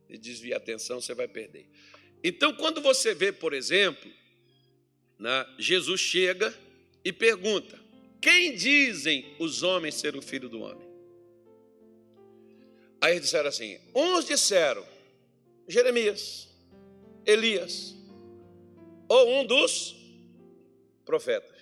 Se 0.07 0.17
desvia 0.17 0.55
a 0.55 0.57
atenção, 0.57 0.99
você 0.99 1.13
vai 1.13 1.27
perder. 1.27 1.67
Então, 2.23 2.53
quando 2.53 2.81
você 2.81 3.13
vê, 3.13 3.31
por 3.31 3.53
exemplo, 3.53 4.11
né, 5.19 5.45
Jesus 5.59 6.01
chega 6.01 6.53
e 7.03 7.13
pergunta: 7.13 7.79
Quem 8.21 8.55
dizem 8.55 9.35
os 9.39 9.63
homens 9.63 9.95
ser 9.95 10.15
o 10.15 10.21
filho 10.21 10.49
do 10.49 10.61
homem? 10.61 10.86
Aí 13.01 13.13
eles 13.13 13.23
disseram 13.23 13.49
assim: 13.49 13.79
uns 13.95 14.25
disseram 14.25 14.85
Jeremias, 15.67 16.47
Elias, 17.25 17.95
ou 19.07 19.39
um 19.39 19.45
dos 19.45 19.95
profetas. 21.05 21.57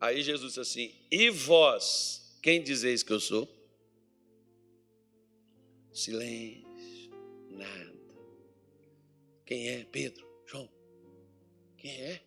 Aí 0.00 0.22
Jesus 0.22 0.54
disse 0.54 0.60
assim: 0.60 0.94
E 1.10 1.28
vós, 1.30 2.38
quem 2.42 2.62
dizeis 2.62 3.02
que 3.02 3.12
eu 3.12 3.20
sou? 3.20 3.48
Silêncio, 5.92 7.10
nada. 7.50 7.92
Quem 9.44 9.68
é? 9.68 9.84
Pedro, 9.84 10.26
João. 10.46 10.68
Quem 11.76 11.90
é? 11.90 12.22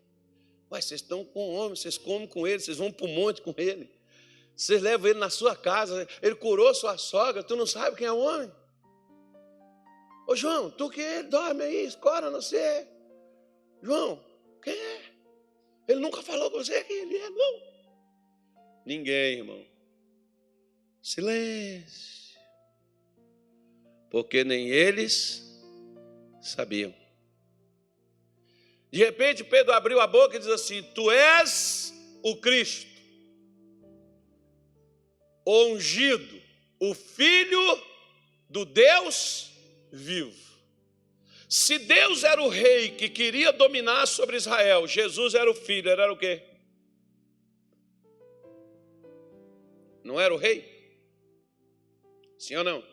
Ué, 0.72 0.82
vocês 0.82 1.02
estão 1.02 1.24
com 1.24 1.50
o 1.50 1.54
homem, 1.54 1.76
vocês 1.76 1.98
comem 1.98 2.28
com 2.28 2.46
ele, 2.46 2.60
vocês 2.60 2.78
vão 2.78 2.92
para 2.92 3.06
o 3.06 3.10
monte 3.10 3.42
com 3.42 3.54
ele. 3.58 3.90
Vocês 4.56 4.82
levam 4.82 5.10
ele 5.10 5.20
na 5.20 5.30
sua 5.30 5.56
casa, 5.56 6.08
ele 6.22 6.36
curou 6.36 6.74
sua 6.74 6.98
sogra, 6.98 7.44
tu 7.44 7.56
não 7.56 7.66
sabe 7.66 7.98
quem 7.98 8.08
é 8.08 8.12
o 8.12 8.20
homem? 8.20 8.52
Ô 10.28 10.36
João, 10.36 10.70
tu 10.70 10.90
que 10.90 11.24
dorme 11.24 11.64
aí, 11.64 11.86
escora 11.86 12.30
não 12.30 12.42
sei. 12.42 12.88
João, 13.82 14.24
quem 14.62 14.74
é? 14.74 15.02
Ele 15.88 16.00
nunca 16.00 16.22
falou 16.22 16.50
com 16.50 16.58
você 16.58 16.84
quem 16.84 16.96
ele 16.96 17.18
é, 17.18 17.30
não. 17.30 17.62
Ninguém, 18.86 19.40
irmão. 19.40 19.66
Silêncio. 21.02 22.40
Porque 24.10 24.44
nem 24.44 24.70
eles 24.70 25.44
sabiam. 26.42 26.94
De 28.92 29.00
repente, 29.00 29.44
Pedro 29.44 29.74
abriu 29.74 30.00
a 30.00 30.06
boca 30.06 30.36
e 30.36 30.40
diz 30.40 30.48
assim: 30.48 30.84
Tu 30.94 31.12
és 31.12 31.94
o 32.22 32.38
Cristo 32.38 32.93
ungido, 35.46 36.42
o 36.80 36.94
filho 36.94 37.82
do 38.50 38.66
Deus 38.66 39.52
vivo. 39.92 40.44
Se 41.50 41.78
Deus 41.78 42.24
era 42.24 42.42
o 42.42 42.50
rei 42.50 42.90
que 42.90 43.08
queria 43.08 43.54
dominar 43.54 44.08
sobre 44.08 44.38
Israel, 44.38 44.88
Jesus 44.88 45.36
era 45.36 45.50
o 45.50 45.54
filho, 45.54 45.90
era 45.90 46.12
o 46.12 46.18
quê? 46.18 46.42
Não 50.04 50.20
era 50.20 50.34
o 50.34 50.38
rei? 50.38 50.98
Sim 52.38 52.56
ou 52.56 52.64
não? 52.64 52.84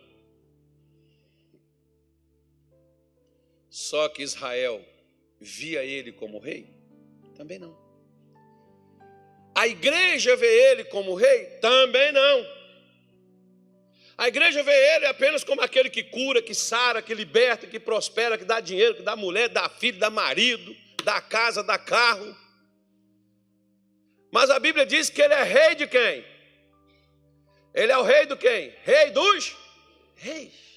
Só 3.68 4.08
que 4.08 4.22
Israel 4.22 4.84
via 5.40 5.82
ele 5.82 6.12
como 6.12 6.38
rei? 6.38 6.68
Também 7.34 7.58
não. 7.58 7.89
A 9.60 9.68
igreja 9.68 10.34
vê 10.36 10.70
ele 10.70 10.84
como 10.84 11.14
rei? 11.14 11.44
Também 11.60 12.12
não. 12.12 12.46
A 14.16 14.26
igreja 14.26 14.62
vê 14.62 14.72
ele 14.94 15.04
apenas 15.04 15.44
como 15.44 15.60
aquele 15.60 15.90
que 15.90 16.02
cura, 16.02 16.40
que 16.40 16.54
sara, 16.54 17.02
que 17.02 17.12
liberta, 17.12 17.66
que 17.66 17.78
prospera, 17.78 18.38
que 18.38 18.44
dá 18.46 18.58
dinheiro, 18.58 18.94
que 18.94 19.02
dá 19.02 19.14
mulher, 19.14 19.50
dá 19.50 19.68
filho, 19.68 19.98
dá 19.98 20.08
marido, 20.08 20.74
dá 21.04 21.20
casa, 21.20 21.62
dá 21.62 21.76
carro. 21.76 22.34
Mas 24.32 24.48
a 24.48 24.58
Bíblia 24.58 24.86
diz 24.86 25.10
que 25.10 25.20
ele 25.20 25.34
é 25.34 25.42
rei 25.42 25.74
de 25.74 25.86
quem? 25.86 26.24
Ele 27.74 27.92
é 27.92 27.98
o 27.98 28.02
rei 28.02 28.24
do 28.24 28.38
quem? 28.38 28.74
Rei 28.82 29.10
dos 29.10 29.54
reis. 30.16 30.69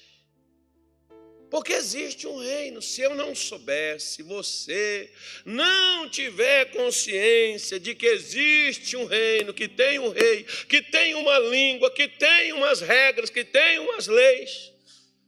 Porque 1.54 1.74
existe 1.74 2.26
um 2.26 2.40
reino. 2.40 2.82
Se 2.82 3.02
eu 3.02 3.14
não 3.14 3.36
soubesse, 3.36 4.16
se 4.16 4.24
você 4.24 5.12
não 5.46 6.10
tiver 6.10 6.72
consciência 6.72 7.80
de 7.80 7.94
que 7.94 8.08
existe 8.08 8.98
um 8.98 9.06
reino, 9.06 9.54
que 9.54 9.68
tem 9.68 10.00
um 10.00 10.10
rei, 10.10 10.46
que 10.68 10.82
tem 10.82 11.14
uma 11.14 11.38
língua, 11.38 11.92
que 11.92 12.08
tem 12.08 12.54
umas 12.54 12.82
regras, 12.82 13.30
que 13.30 13.46
tem 13.46 13.78
umas 13.78 14.08
leis, 14.08 14.74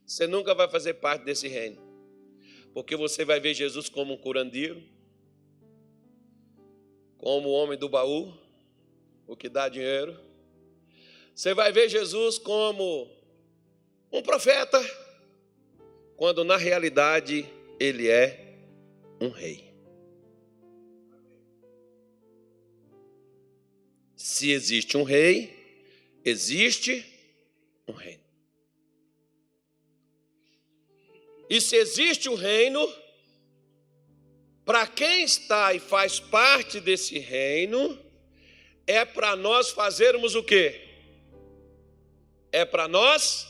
você 0.04 0.26
nunca 0.26 0.52
vai 0.52 0.68
fazer 0.68 0.94
parte 0.94 1.24
desse 1.24 1.46
reino. 1.46 1.80
Porque 2.74 2.96
você 2.96 3.24
vai 3.24 3.38
ver 3.38 3.54
Jesus 3.54 3.88
como 3.88 4.14
um 4.14 4.18
curandeiro, 4.18 4.82
como 7.18 7.50
o 7.50 7.52
homem 7.52 7.78
do 7.78 7.88
baú, 7.88 8.36
o 9.28 9.36
que 9.36 9.48
dá 9.48 9.68
dinheiro. 9.68 10.18
Você 11.32 11.54
vai 11.54 11.70
ver 11.70 11.88
Jesus 11.88 12.36
como 12.36 13.08
um 14.10 14.20
profeta 14.20 15.05
quando 16.16 16.44
na 16.44 16.56
realidade 16.56 17.46
ele 17.78 18.08
é 18.08 18.56
um 19.20 19.28
rei. 19.28 19.72
Se 24.16 24.50
existe 24.50 24.96
um 24.96 25.02
rei, 25.02 25.54
existe 26.24 27.04
um 27.86 27.92
reino. 27.92 28.24
E 31.48 31.60
se 31.60 31.76
existe 31.76 32.28
um 32.28 32.34
reino, 32.34 32.92
para 34.64 34.86
quem 34.86 35.22
está 35.22 35.72
e 35.74 35.78
faz 35.78 36.18
parte 36.18 36.80
desse 36.80 37.18
reino, 37.18 37.96
é 38.86 39.04
para 39.04 39.36
nós 39.36 39.70
fazermos 39.70 40.34
o 40.34 40.42
quê? 40.42 40.80
É 42.50 42.64
para 42.64 42.88
nós 42.88 43.46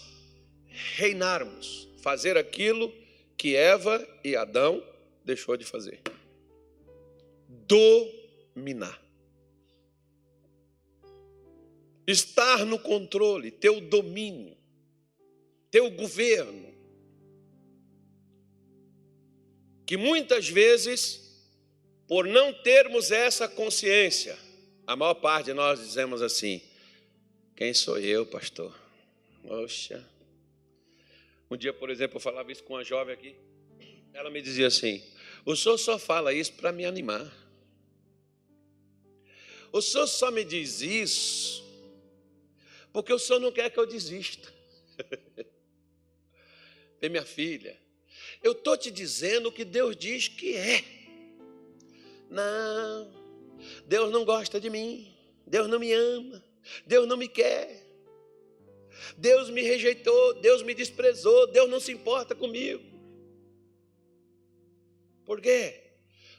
reinarmos 0.66 1.85
fazer 2.06 2.36
aquilo 2.36 2.94
que 3.36 3.56
Eva 3.56 4.06
e 4.22 4.36
Adão 4.36 4.80
deixou 5.24 5.56
de 5.56 5.64
fazer. 5.64 6.00
Dominar. 7.66 9.02
Estar 12.06 12.64
no 12.64 12.78
controle, 12.78 13.50
ter 13.50 13.70
o 13.70 13.80
domínio, 13.80 14.56
ter 15.68 15.80
o 15.80 15.90
governo. 15.90 16.72
Que 19.84 19.96
muitas 19.96 20.48
vezes, 20.48 21.44
por 22.06 22.24
não 22.24 22.52
termos 22.52 23.10
essa 23.10 23.48
consciência, 23.48 24.38
a 24.86 24.94
maior 24.94 25.14
parte 25.14 25.46
de 25.46 25.54
nós 25.54 25.80
dizemos 25.80 26.22
assim: 26.22 26.62
quem 27.56 27.74
sou 27.74 27.98
eu, 27.98 28.24
pastor? 28.24 28.72
Poxa, 29.42 30.08
um 31.50 31.56
dia, 31.56 31.72
por 31.72 31.90
exemplo, 31.90 32.16
eu 32.16 32.20
falava 32.20 32.50
isso 32.50 32.64
com 32.64 32.74
uma 32.74 32.84
jovem 32.84 33.14
aqui. 33.14 33.36
Ela 34.12 34.30
me 34.30 34.40
dizia 34.40 34.66
assim: 34.66 35.02
O 35.44 35.54
senhor 35.54 35.78
só 35.78 35.98
fala 35.98 36.32
isso 36.32 36.52
para 36.54 36.72
me 36.72 36.84
animar. 36.84 37.30
O 39.72 39.82
senhor 39.82 40.06
só 40.06 40.30
me 40.30 40.44
diz 40.44 40.80
isso 40.80 41.66
porque 42.96 43.12
o 43.12 43.18
senhor 43.18 43.38
não 43.40 43.52
quer 43.52 43.68
que 43.68 43.78
eu 43.78 43.84
desista. 43.84 44.50
Vem, 46.98 47.10
minha 47.10 47.26
filha, 47.26 47.78
eu 48.42 48.52
estou 48.52 48.74
te 48.74 48.90
dizendo 48.90 49.50
o 49.50 49.52
que 49.52 49.66
Deus 49.66 49.94
diz 49.94 50.28
que 50.28 50.56
é. 50.56 50.82
Não, 52.30 53.12
Deus 53.84 54.10
não 54.10 54.24
gosta 54.24 54.58
de 54.58 54.70
mim, 54.70 55.14
Deus 55.46 55.68
não 55.68 55.78
me 55.78 55.92
ama, 55.92 56.42
Deus 56.86 57.06
não 57.06 57.18
me 57.18 57.28
quer. 57.28 57.85
Deus 59.16 59.50
me 59.50 59.62
rejeitou, 59.62 60.34
Deus 60.34 60.62
me 60.62 60.74
desprezou, 60.74 61.46
Deus 61.48 61.68
não 61.68 61.80
se 61.80 61.92
importa 61.92 62.34
comigo. 62.34 62.82
Por 65.24 65.40
quê? 65.40 65.82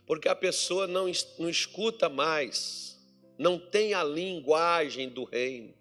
Porque 0.06 0.30
a 0.30 0.36
pessoa 0.36 0.88
não, 0.88 1.12
não 1.38 1.50
escuta 1.50 2.08
mais, 2.08 2.98
não 3.38 3.60
tem 3.60 3.94
a 3.94 4.04
linguagem 4.04 5.10
do 5.10 5.26
reino. 5.26 5.76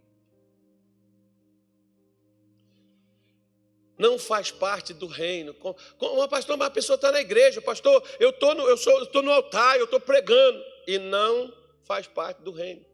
Não 3.97 4.19
faz 4.19 4.50
parte 4.50 4.93
do 4.93 5.06
reino. 5.06 5.54
Como, 5.54 6.28
pastor, 6.28 6.56
mas 6.56 6.69
a 6.69 6.71
pessoa 6.71 6.97
está 6.97 7.10
na 7.10 7.21
igreja, 7.21 7.62
pastor, 7.62 8.02
eu 8.21 8.30
estou 8.30 8.54
no, 8.54 8.69
eu 8.69 8.76
sou, 8.76 9.02
estou 9.02 9.23
no 9.23 9.30
altar, 9.30 9.78
eu 9.78 9.84
estou 9.84 10.00
pregando, 10.00 10.62
e 10.86 10.99
não 10.99 11.52
faz 11.84 12.06
parte 12.06 12.43
do 12.43 12.50
reino. 12.50 12.84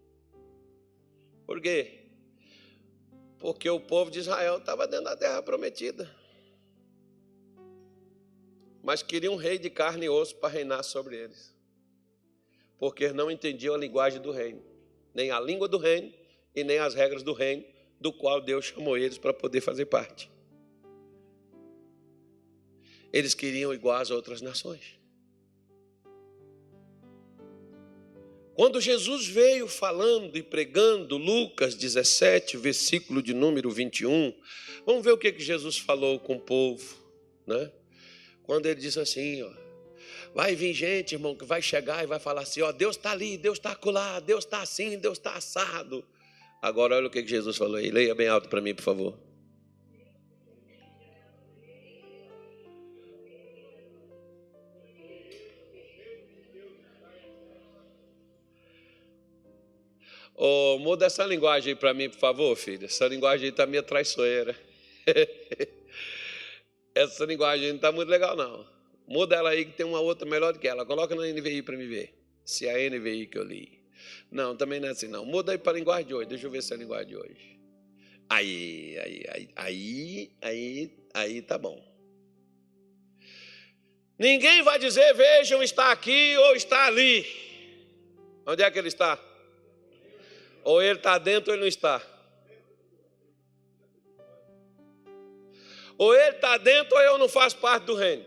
Por 1.47 1.61
quê? 1.61 2.02
Porque 3.43 3.69
o 3.69 3.81
povo 3.81 4.09
de 4.09 4.21
Israel 4.21 4.59
estava 4.59 4.87
dentro 4.87 5.07
da 5.07 5.17
terra 5.17 5.43
prometida. 5.43 6.09
Mas 8.81 9.03
queria 9.03 9.33
um 9.33 9.37
rei 9.37 9.59
de 9.59 9.69
carne 9.69 10.07
e 10.07 10.09
osso 10.09 10.37
para 10.37 10.49
reinar 10.49 10.85
sobre 10.85 11.17
eles. 11.17 11.53
Porque 12.79 13.13
não 13.13 13.29
entendiam 13.33 13.75
a 13.75 13.79
linguagem 13.79 14.23
do 14.23 14.31
reino, 14.31 14.63
nem 15.13 15.33
a 15.33 15.41
língua 15.41 15.67
do 15.67 15.77
reino 15.77 16.15
e 16.55 16.63
nem 16.63 16.79
as 16.79 16.95
regras 16.95 17.25
do 17.25 17.33
reino, 17.33 17.65
do 18.01 18.13
qual 18.13 18.41
Deus 18.41 18.67
chamou 18.67 18.97
eles 18.97 19.19
para 19.19 19.35
poder 19.35 19.61
fazer 19.61 19.87
parte. 19.87 20.31
Eles 23.13 23.35
queriam 23.35 23.75
igual 23.75 23.97
às 23.97 24.11
outras 24.11 24.41
nações. 24.41 25.02
Quando 28.55 28.81
Jesus 28.81 29.27
veio 29.27 29.67
falando 29.67 30.37
e 30.37 30.43
pregando, 30.43 31.17
Lucas 31.17 31.75
17, 31.75 32.59
versículo 32.59 33.23
de 33.23 33.33
número 33.33 33.71
21, 33.71 34.35
vamos 34.85 35.03
ver 35.03 35.13
o 35.13 35.19
que, 35.19 35.33
que 35.33 35.43
Jesus 35.43 35.79
falou 35.79 36.19
com 36.21 36.37
o 36.37 36.41
povo, 36.41 36.97
né? 37.47 37.73
Quando 38.43 38.67
ele 38.67 38.79
diz 38.79 38.99
assim, 38.99 39.43
ó, 39.43 39.51
vai 40.35 40.55
vir 40.55 40.75
gente, 40.75 41.15
irmão, 41.15 41.35
que 41.35 41.47
vai 41.47 41.63
chegar 41.63 42.05
e 42.05 42.07
vai 42.07 42.19
falar 42.19 42.43
assim, 42.43 42.61
ó, 42.61 42.73
Deus 42.73 42.97
está 42.97 43.13
ali, 43.13 43.39
Deus 43.39 43.57
está 43.57 43.73
acolá, 43.73 44.21
Deus 44.21 44.45
está 44.45 44.61
assim, 44.61 44.99
Deus 44.99 45.17
está 45.17 45.33
assado. 45.35 46.05
Agora 46.61 46.97
olha 46.97 47.07
o 47.07 47.11
que, 47.11 47.23
que 47.23 47.31
Jesus 47.31 47.57
falou 47.57 47.77
aí, 47.77 47.91
leia 47.91 48.15
bem 48.15 48.29
alto 48.29 48.51
para 48.51 48.61
mim, 48.61 48.75
por 48.75 48.83
favor. 48.83 49.32
Oh, 60.45 60.77
muda 60.81 61.07
essa 61.07 61.25
linguagem 61.25 61.73
aí 61.73 61.79
para 61.79 61.95
mim, 61.95 62.11
por 62.11 62.19
favor, 62.19 62.57
filho. 62.57 62.87
Essa 62.87 63.07
linguagem 63.07 63.45
aí 63.45 63.51
está 63.51 63.65
meio 63.65 63.85
traiçoeira. 63.85 64.57
essa 66.93 67.25
linguagem 67.25 67.69
não 67.69 67.77
está 67.77 67.93
muito 67.93 68.09
legal, 68.09 68.35
não. 68.35 68.67
Muda 69.07 69.37
ela 69.37 69.51
aí 69.51 69.65
que 69.65 69.71
tem 69.71 69.87
uma 69.87 70.01
outra 70.01 70.29
melhor 70.29 70.53
do 70.53 70.59
que 70.59 70.67
ela. 70.67 70.85
Coloca 70.85 71.15
na 71.15 71.23
NVI 71.29 71.63
para 71.63 71.77
me 71.77 71.87
ver. 71.87 72.13
Se 72.45 72.67
é 72.67 72.75
a 72.75 72.91
NVI 72.91 73.29
que 73.29 73.39
eu 73.39 73.45
li. 73.45 73.85
Não, 74.33 74.57
também 74.57 74.81
não 74.81 74.89
é 74.89 74.91
assim, 74.91 75.07
não. 75.07 75.25
Muda 75.25 75.53
aí 75.53 75.59
para 75.59 75.71
a 75.71 75.75
linguagem 75.77 76.07
de 76.07 76.15
hoje. 76.15 76.29
Deixa 76.29 76.45
eu 76.49 76.51
ver 76.51 76.61
se 76.61 76.73
é 76.73 76.77
a 76.77 76.79
linguagem 76.81 77.07
de 77.07 77.17
hoje. 77.17 77.61
Aí, 78.29 78.99
aí, 78.99 79.25
aí, 79.29 79.49
aí, 79.55 80.31
aí, 80.43 80.91
aí 81.15 81.43
tá 81.43 81.57
bom. 81.57 81.81
Ninguém 84.19 84.61
vai 84.63 84.77
dizer, 84.81 85.15
vejam, 85.15 85.63
está 85.63 85.93
aqui 85.93 86.37
ou 86.37 86.57
está 86.57 86.87
ali. 86.87 87.25
Onde 88.45 88.65
é 88.65 88.69
que 88.73 88.79
ele 88.81 88.89
está? 88.89 89.31
Ou 90.65 90.81
ele 90.83 90.99
está 90.99 91.19
dentro 91.19 91.51
ou 91.51 91.55
ele 91.55 91.63
não 91.63 91.69
está. 91.69 92.01
Ou 95.99 96.15
ele 96.15 96.37
está 96.37 96.57
dentro 96.57 96.97
ou 96.97 97.03
eu 97.03 97.19
não 97.19 97.29
faço 97.29 97.59
parte 97.59 97.85
do 97.85 97.95
reino. 97.95 98.25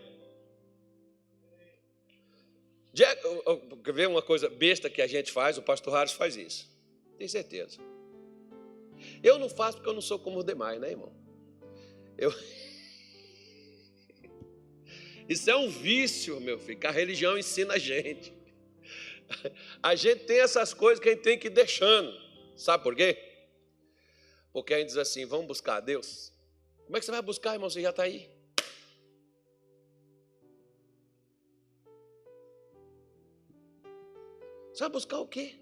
Quer 3.84 3.92
ver 3.92 4.08
uma 4.08 4.22
coisa 4.22 4.48
besta 4.48 4.88
que 4.88 5.02
a 5.02 5.06
gente 5.06 5.30
faz? 5.30 5.58
O 5.58 5.62
pastor 5.62 5.92
Harris 5.92 6.12
faz 6.12 6.36
isso. 6.36 6.66
Tem 7.18 7.28
certeza. 7.28 7.78
Eu 9.22 9.38
não 9.38 9.50
faço 9.50 9.76
porque 9.76 9.90
eu 9.90 9.94
não 9.94 10.00
sou 10.00 10.18
como 10.18 10.38
os 10.38 10.44
demais, 10.44 10.80
né, 10.80 10.90
irmão? 10.90 11.12
Eu... 12.16 12.32
Isso 15.28 15.50
é 15.50 15.56
um 15.56 15.68
vício, 15.68 16.40
meu 16.40 16.58
filho, 16.58 16.78
que 16.78 16.86
a 16.86 16.90
religião 16.90 17.36
ensina 17.36 17.74
a 17.74 17.78
gente. 17.78 18.32
A 19.82 19.94
gente 19.94 20.24
tem 20.24 20.38
essas 20.38 20.72
coisas 20.72 21.02
que 21.02 21.08
a 21.08 21.12
gente 21.12 21.22
tem 21.22 21.38
que 21.38 21.48
ir 21.48 21.50
deixando. 21.50 22.25
Sabe 22.56 22.82
por 22.82 22.96
quê? 22.96 23.16
Porque 24.52 24.74
a 24.74 24.78
gente 24.78 24.88
diz 24.88 24.96
assim: 24.96 25.24
vamos 25.26 25.46
buscar 25.46 25.76
a 25.76 25.80
Deus. 25.80 26.32
Como 26.84 26.96
é 26.96 27.00
que 27.00 27.06
você 27.06 27.12
vai 27.12 27.22
buscar, 27.22 27.52
irmão? 27.52 27.68
Você 27.68 27.82
já 27.82 27.90
está 27.90 28.04
aí. 28.04 28.30
Você 34.72 34.80
vai 34.80 34.88
buscar 34.90 35.18
o 35.18 35.26
quê? 35.26 35.56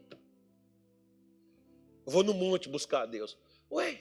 Eu 2.06 2.12
vou 2.12 2.22
no 2.22 2.34
monte 2.34 2.68
buscar 2.68 3.02
a 3.02 3.06
Deus. 3.06 3.36
Ué, 3.70 4.00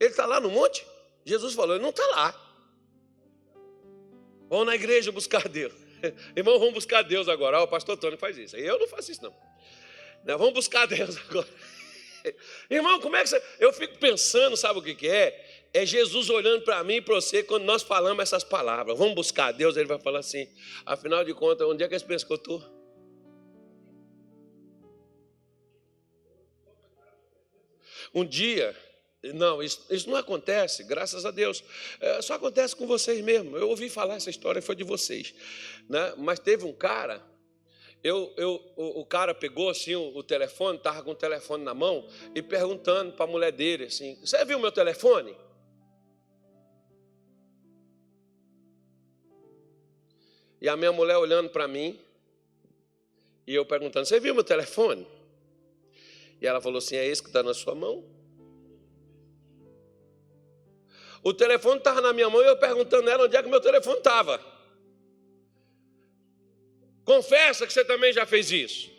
ele 0.00 0.10
está 0.10 0.26
lá 0.26 0.40
no 0.40 0.50
monte? 0.50 0.86
Jesus 1.24 1.54
falou, 1.54 1.76
ele 1.76 1.82
não 1.82 1.90
está 1.90 2.06
lá. 2.08 2.48
Vamos 4.48 4.66
na 4.66 4.74
igreja 4.74 5.12
buscar 5.12 5.44
a 5.44 5.48
Deus. 5.48 5.74
Irmão, 6.34 6.58
vamos 6.58 6.74
buscar 6.74 7.00
a 7.00 7.02
Deus 7.02 7.28
agora. 7.28 7.60
o 7.62 7.68
pastor 7.68 7.98
Tony 7.98 8.16
faz 8.16 8.38
isso. 8.38 8.56
Eu 8.56 8.78
não 8.78 8.88
faço 8.88 9.12
isso, 9.12 9.22
não. 9.22 9.34
Né, 10.24 10.36
vamos 10.36 10.54
buscar 10.54 10.86
Deus 10.88 11.16
agora. 11.16 11.48
Irmão, 12.68 13.00
como 13.00 13.16
é 13.16 13.22
que 13.22 13.28
você. 13.28 13.42
Eu 13.58 13.72
fico 13.72 13.98
pensando, 13.98 14.56
sabe 14.56 14.78
o 14.78 14.82
que, 14.82 14.94
que 14.94 15.08
é? 15.08 15.58
é 15.72 15.84
Jesus 15.84 16.30
olhando 16.30 16.62
para 16.62 16.82
mim 16.82 16.94
e 16.94 17.00
para 17.00 17.14
você 17.14 17.42
quando 17.42 17.64
nós 17.64 17.82
falamos 17.82 18.22
essas 18.22 18.44
palavras. 18.44 18.96
Vamos 18.98 19.14
buscar 19.14 19.52
Deus, 19.52 19.76
ele 19.76 19.86
vai 19.86 19.98
falar 19.98 20.20
assim: 20.20 20.48
afinal 20.84 21.24
de 21.24 21.34
contas, 21.34 21.66
onde 21.66 21.82
é 21.84 21.88
que 21.88 21.94
esse 21.94 22.04
pensa 22.04 22.26
que 22.26 22.32
eu 22.32 22.36
estou? 22.36 22.78
Um 28.14 28.24
dia, 28.24 28.74
não, 29.22 29.62
isso, 29.62 29.84
isso, 29.90 30.08
não 30.08 30.16
acontece, 30.16 30.82
graças 30.84 31.26
a 31.26 31.30
Deus. 31.30 31.62
É, 32.00 32.22
só 32.22 32.34
acontece 32.34 32.74
com 32.74 32.86
vocês 32.86 33.20
mesmo. 33.22 33.56
Eu 33.56 33.68
ouvi 33.68 33.90
falar 33.90 34.14
essa 34.14 34.30
história, 34.30 34.62
foi 34.62 34.74
de 34.74 34.84
vocês. 34.84 35.34
Né? 35.88 36.14
Mas 36.16 36.38
teve 36.38 36.64
um 36.64 36.72
cara, 36.72 37.22
eu, 38.02 38.32
eu, 38.36 38.62
o, 38.76 39.00
o 39.00 39.06
cara 39.06 39.34
pegou 39.34 39.68
assim 39.68 39.94
o, 39.94 40.16
o 40.16 40.22
telefone, 40.22 40.78
estava 40.78 41.02
com 41.02 41.10
o 41.10 41.14
telefone 41.14 41.64
na 41.64 41.74
mão, 41.74 42.06
e 42.34 42.40
perguntando 42.40 43.12
para 43.12 43.24
a 43.24 43.28
mulher 43.28 43.52
dele 43.52 43.84
assim: 43.84 44.16
Você 44.20 44.44
viu 44.44 44.58
meu 44.58 44.70
telefone? 44.70 45.34
E 50.60 50.68
a 50.68 50.76
minha 50.76 50.92
mulher 50.92 51.16
olhando 51.16 51.50
para 51.50 51.66
mim, 51.66 51.98
e 53.46 53.54
eu 53.54 53.64
perguntando: 53.66 54.06
Você 54.06 54.20
viu 54.20 54.34
meu 54.34 54.44
telefone? 54.44 55.06
E 56.40 56.46
ela 56.46 56.60
falou 56.60 56.78
assim: 56.78 56.96
É 56.96 57.04
esse 57.04 57.22
que 57.22 57.28
está 57.28 57.42
na 57.42 57.54
sua 57.54 57.74
mão? 57.74 58.04
O 61.22 61.34
telefone 61.34 61.78
estava 61.78 62.00
na 62.00 62.12
minha 62.12 62.30
mão 62.30 62.40
e 62.40 62.46
eu 62.46 62.56
perguntando 62.56 63.08
a 63.08 63.12
ela 63.12 63.24
onde 63.24 63.36
é 63.36 63.42
que 63.42 63.48
meu 63.48 63.60
telefone 63.60 63.98
estava. 63.98 64.40
Confessa 67.08 67.66
que 67.66 67.72
você 67.72 67.82
também 67.86 68.12
já 68.12 68.26
fez 68.26 68.52
isso. 68.52 68.90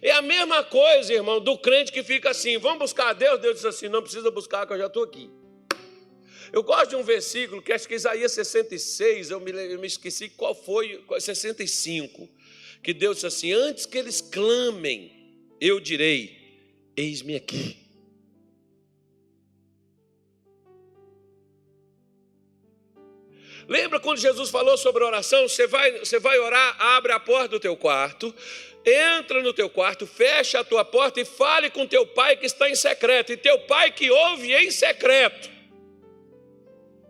É 0.00 0.10
a 0.12 0.22
mesma 0.22 0.64
coisa, 0.64 1.12
irmão, 1.12 1.38
do 1.38 1.58
crente 1.58 1.92
que 1.92 2.02
fica 2.02 2.30
assim: 2.30 2.56
vamos 2.56 2.78
buscar 2.78 3.10
a 3.10 3.12
Deus. 3.12 3.38
Deus 3.38 3.56
diz 3.56 3.66
assim: 3.66 3.86
não 3.86 4.00
precisa 4.00 4.30
buscar, 4.30 4.66
que 4.66 4.72
eu 4.72 4.78
já 4.78 4.86
estou 4.86 5.04
aqui. 5.04 5.28
Eu 6.50 6.62
gosto 6.62 6.88
de 6.88 6.96
um 6.96 7.02
versículo 7.02 7.60
que 7.60 7.74
acho 7.74 7.86
que 7.86 7.94
Isaías 7.94 8.32
66, 8.32 9.32
eu 9.32 9.38
me, 9.38 9.50
eu 9.50 9.78
me 9.78 9.86
esqueci 9.86 10.30
qual 10.30 10.54
foi, 10.54 11.04
65, 11.18 12.26
que 12.82 12.94
Deus 12.94 13.16
disse 13.16 13.26
assim: 13.26 13.52
Antes 13.52 13.84
que 13.84 13.98
eles 13.98 14.22
clamem, 14.22 15.12
eu 15.60 15.78
direi: 15.78 16.38
Eis-me 16.96 17.36
aqui. 17.36 17.79
Lembra 23.70 24.00
quando 24.00 24.18
Jesus 24.18 24.50
falou 24.50 24.76
sobre 24.76 25.04
oração? 25.04 25.48
Você 25.48 25.68
vai, 25.68 26.00
você 26.00 26.18
vai 26.18 26.36
orar, 26.40 26.74
abre 26.76 27.12
a 27.12 27.20
porta 27.20 27.50
do 27.50 27.60
teu 27.60 27.76
quarto, 27.76 28.34
entra 28.84 29.40
no 29.40 29.52
teu 29.52 29.70
quarto, 29.70 30.08
fecha 30.08 30.58
a 30.58 30.64
tua 30.64 30.84
porta 30.84 31.20
e 31.20 31.24
fale 31.24 31.70
com 31.70 31.86
teu 31.86 32.04
pai 32.04 32.36
que 32.36 32.46
está 32.46 32.68
em 32.68 32.74
secreto. 32.74 33.32
E 33.32 33.36
teu 33.36 33.60
pai 33.60 33.92
que 33.92 34.10
ouve 34.10 34.52
em 34.52 34.72
secreto 34.72 35.60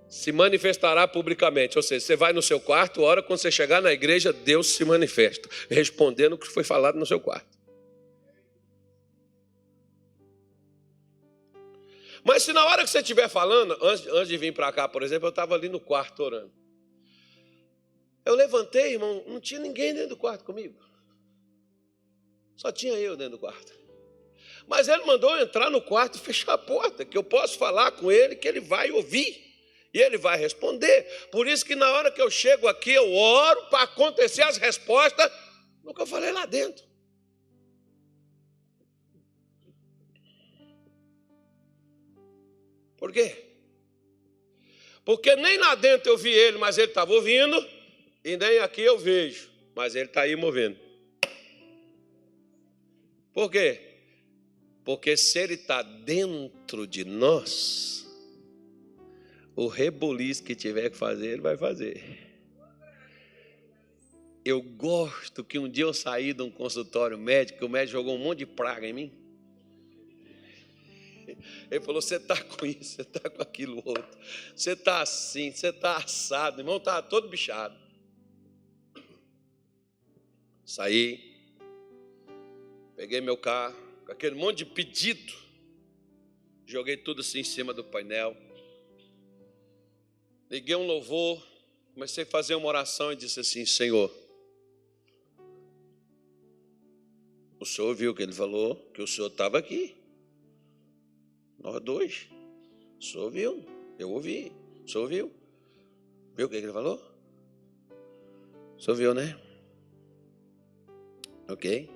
se 0.07 0.33
manifestará 0.33 1.07
publicamente. 1.09 1.79
Ou 1.79 1.83
seja, 1.83 2.05
você 2.05 2.17
vai 2.17 2.33
no 2.33 2.43
seu 2.43 2.61
quarto, 2.61 3.03
ora, 3.03 3.23
quando 3.23 3.39
você 3.39 3.51
chegar 3.51 3.81
na 3.81 3.93
igreja, 3.93 4.33
Deus 4.33 4.75
se 4.75 4.85
manifesta, 4.85 5.49
respondendo 5.71 6.35
o 6.35 6.39
que 6.39 6.49
foi 6.49 6.65
falado 6.65 6.99
no 6.99 7.07
seu 7.07 7.21
quarto. 7.21 7.50
Mas 12.25 12.43
se 12.43 12.53
na 12.53 12.65
hora 12.65 12.85
que 12.85 12.91
você 12.91 12.99
estiver 12.99 13.29
falando, 13.29 13.77
antes, 13.83 14.07
antes 14.07 14.29
de 14.29 14.37
vir 14.37 14.53
para 14.53 14.73
cá, 14.73 14.89
por 14.89 15.03
exemplo, 15.03 15.27
eu 15.27 15.31
estava 15.31 15.55
ali 15.55 15.69
no 15.69 15.81
quarto 15.81 16.23
orando. 16.23 16.53
Eu 18.25 18.35
levantei, 18.35 18.93
irmão, 18.93 19.25
não 19.27 19.41
tinha 19.41 19.61
ninguém 19.61 19.95
dentro 19.95 20.11
do 20.11 20.17
quarto 20.17 20.45
comigo. 20.45 20.79
Só 22.57 22.71
tinha 22.71 22.93
eu 22.95 23.17
dentro 23.17 23.33
do 23.33 23.39
quarto. 23.39 23.73
Mas 24.67 24.87
ele 24.87 25.05
mandou 25.05 25.35
eu 25.35 25.43
entrar 25.43 25.71
no 25.71 25.81
quarto 25.81 26.17
e 26.17 26.21
fechar 26.21 26.53
a 26.53 26.59
porta, 26.59 27.05
que 27.05 27.17
eu 27.17 27.25
posso 27.25 27.59
falar 27.59 27.93
com 27.93 28.13
ele, 28.13 28.37
que 28.37 28.47
ele 28.47 28.61
vai 28.61 28.91
ouvir. 28.91 29.49
E 29.93 29.99
ele 29.99 30.17
vai 30.17 30.39
responder. 30.39 31.03
Por 31.33 31.49
isso 31.49 31.65
que 31.65 31.75
na 31.75 31.91
hora 31.91 32.11
que 32.13 32.23
eu 32.23 32.31
chego 32.31 32.69
aqui, 32.69 32.93
eu 32.93 33.13
oro 33.13 33.67
para 33.67 33.83
acontecer 33.83 34.43
as 34.43 34.57
respostas 34.59 35.33
no 35.83 35.95
que 35.95 36.03
eu 36.03 36.07
falei 36.07 36.31
lá 36.31 36.47
dentro. 36.47 36.90
Por 43.01 43.11
quê? 43.11 43.47
Porque 45.05 45.35
nem 45.35 45.59
lá 45.59 45.75
dentro 45.75 46.13
eu 46.13 46.19
vi 46.19 46.31
ele, 46.31 46.59
mas 46.59 46.77
ele 46.77 46.89
estava 46.89 47.13
ouvindo, 47.13 47.67
e 48.23 48.37
nem 48.37 48.59
aqui 48.59 48.83
eu 48.83 48.99
vejo, 48.99 49.51
mas 49.75 49.97
ele 49.97 50.05
está 50.05 50.21
aí 50.21 50.37
movendo. 50.37 50.79
Por 53.33 53.51
quê? 53.51 53.81
Porque 54.85 55.17
se 55.17 55.39
ele 55.39 55.55
está 55.55 55.83
dentro 55.83 56.87
de 56.87 57.05
nós, 57.05 58.07
o 59.57 59.67
reboliço 59.67 60.45
que 60.45 60.55
tiver 60.55 60.91
que 60.91 60.97
fazer, 60.97 61.29
ele 61.29 61.43
vai 61.43 61.57
fazer. 61.57 62.03
Eu 64.45 64.63
gosto 64.63 65.43
que 65.43 65.59
um 65.59 65.69
dia 65.69 65.85
eu 65.85 65.95
saí 65.95 66.33
de 66.33 66.43
um 66.43 66.51
consultório 66.51 67.17
médico, 67.17 67.65
o 67.65 67.69
médico 67.69 67.93
jogou 67.93 68.15
um 68.15 68.19
monte 68.19 68.41
de 68.41 68.47
praga 68.47 68.87
em 68.87 68.93
mim. 68.93 69.20
Ele 71.71 71.81
falou: 71.81 72.01
Você 72.01 72.17
está 72.17 72.43
com 72.43 72.67
isso, 72.67 72.97
você 72.97 73.03
está 73.03 73.29
com 73.29 73.43
aquilo 73.43 73.83
outro, 73.85 74.19
você 74.55 74.73
está 74.73 75.03
assim, 75.03 75.53
você 75.53 75.69
está 75.69 75.97
assado, 75.97 76.61
irmão, 76.61 76.77
está 76.77 77.03
todo 77.03 77.29
bichado. 77.29 77.79
Saí, 80.65 81.35
peguei 82.95 83.21
meu 83.21 83.37
carro, 83.37 83.77
com 84.07 84.13
aquele 84.13 84.37
monte 84.37 84.59
de 84.59 84.67
pedido, 84.67 85.33
joguei 86.65 86.97
tudo 86.97 87.21
assim 87.21 87.41
em 87.41 87.45
cima 87.45 87.75
do 87.75 87.83
painel. 87.83 88.37
Liguei 90.49 90.75
um 90.77 90.87
louvor, 90.87 91.45
comecei 91.95 92.25
a 92.25 92.27
fazer 92.27 92.55
uma 92.55 92.69
oração 92.69 93.13
e 93.13 93.17
disse 93.17 93.41
assim: 93.41 93.67
Senhor, 93.67 94.13
o 97.61 97.67
senhor 97.67 97.89
ouviu 97.89 98.13
o 98.13 98.15
que 98.15 98.23
ele 98.23 98.33
falou? 98.33 98.75
Que 98.95 99.03
o 99.03 99.07
senhor 99.07 99.29
estava 99.29 99.59
aqui. 99.59 100.00
Nós 101.61 101.81
dois. 101.81 102.29
O 102.99 103.03
senhor 103.03 103.25
ouviu? 103.25 103.65
Eu 103.99 104.11
ouvi. 104.11 104.53
O 104.85 104.89
senhor 104.89 105.05
ouviu? 105.05 105.33
Viu 106.35 106.47
o 106.47 106.49
que 106.49 106.57
ele 106.57 106.73
falou? 106.73 107.01
O 108.77 108.81
senhor 108.81 109.15
né? 109.15 109.39
Ok? 111.49 111.91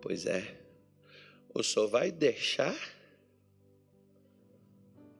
Pois 0.00 0.24
é. 0.24 0.58
O 1.52 1.62
senhor 1.62 1.88
vai 1.88 2.10
deixar 2.10 2.74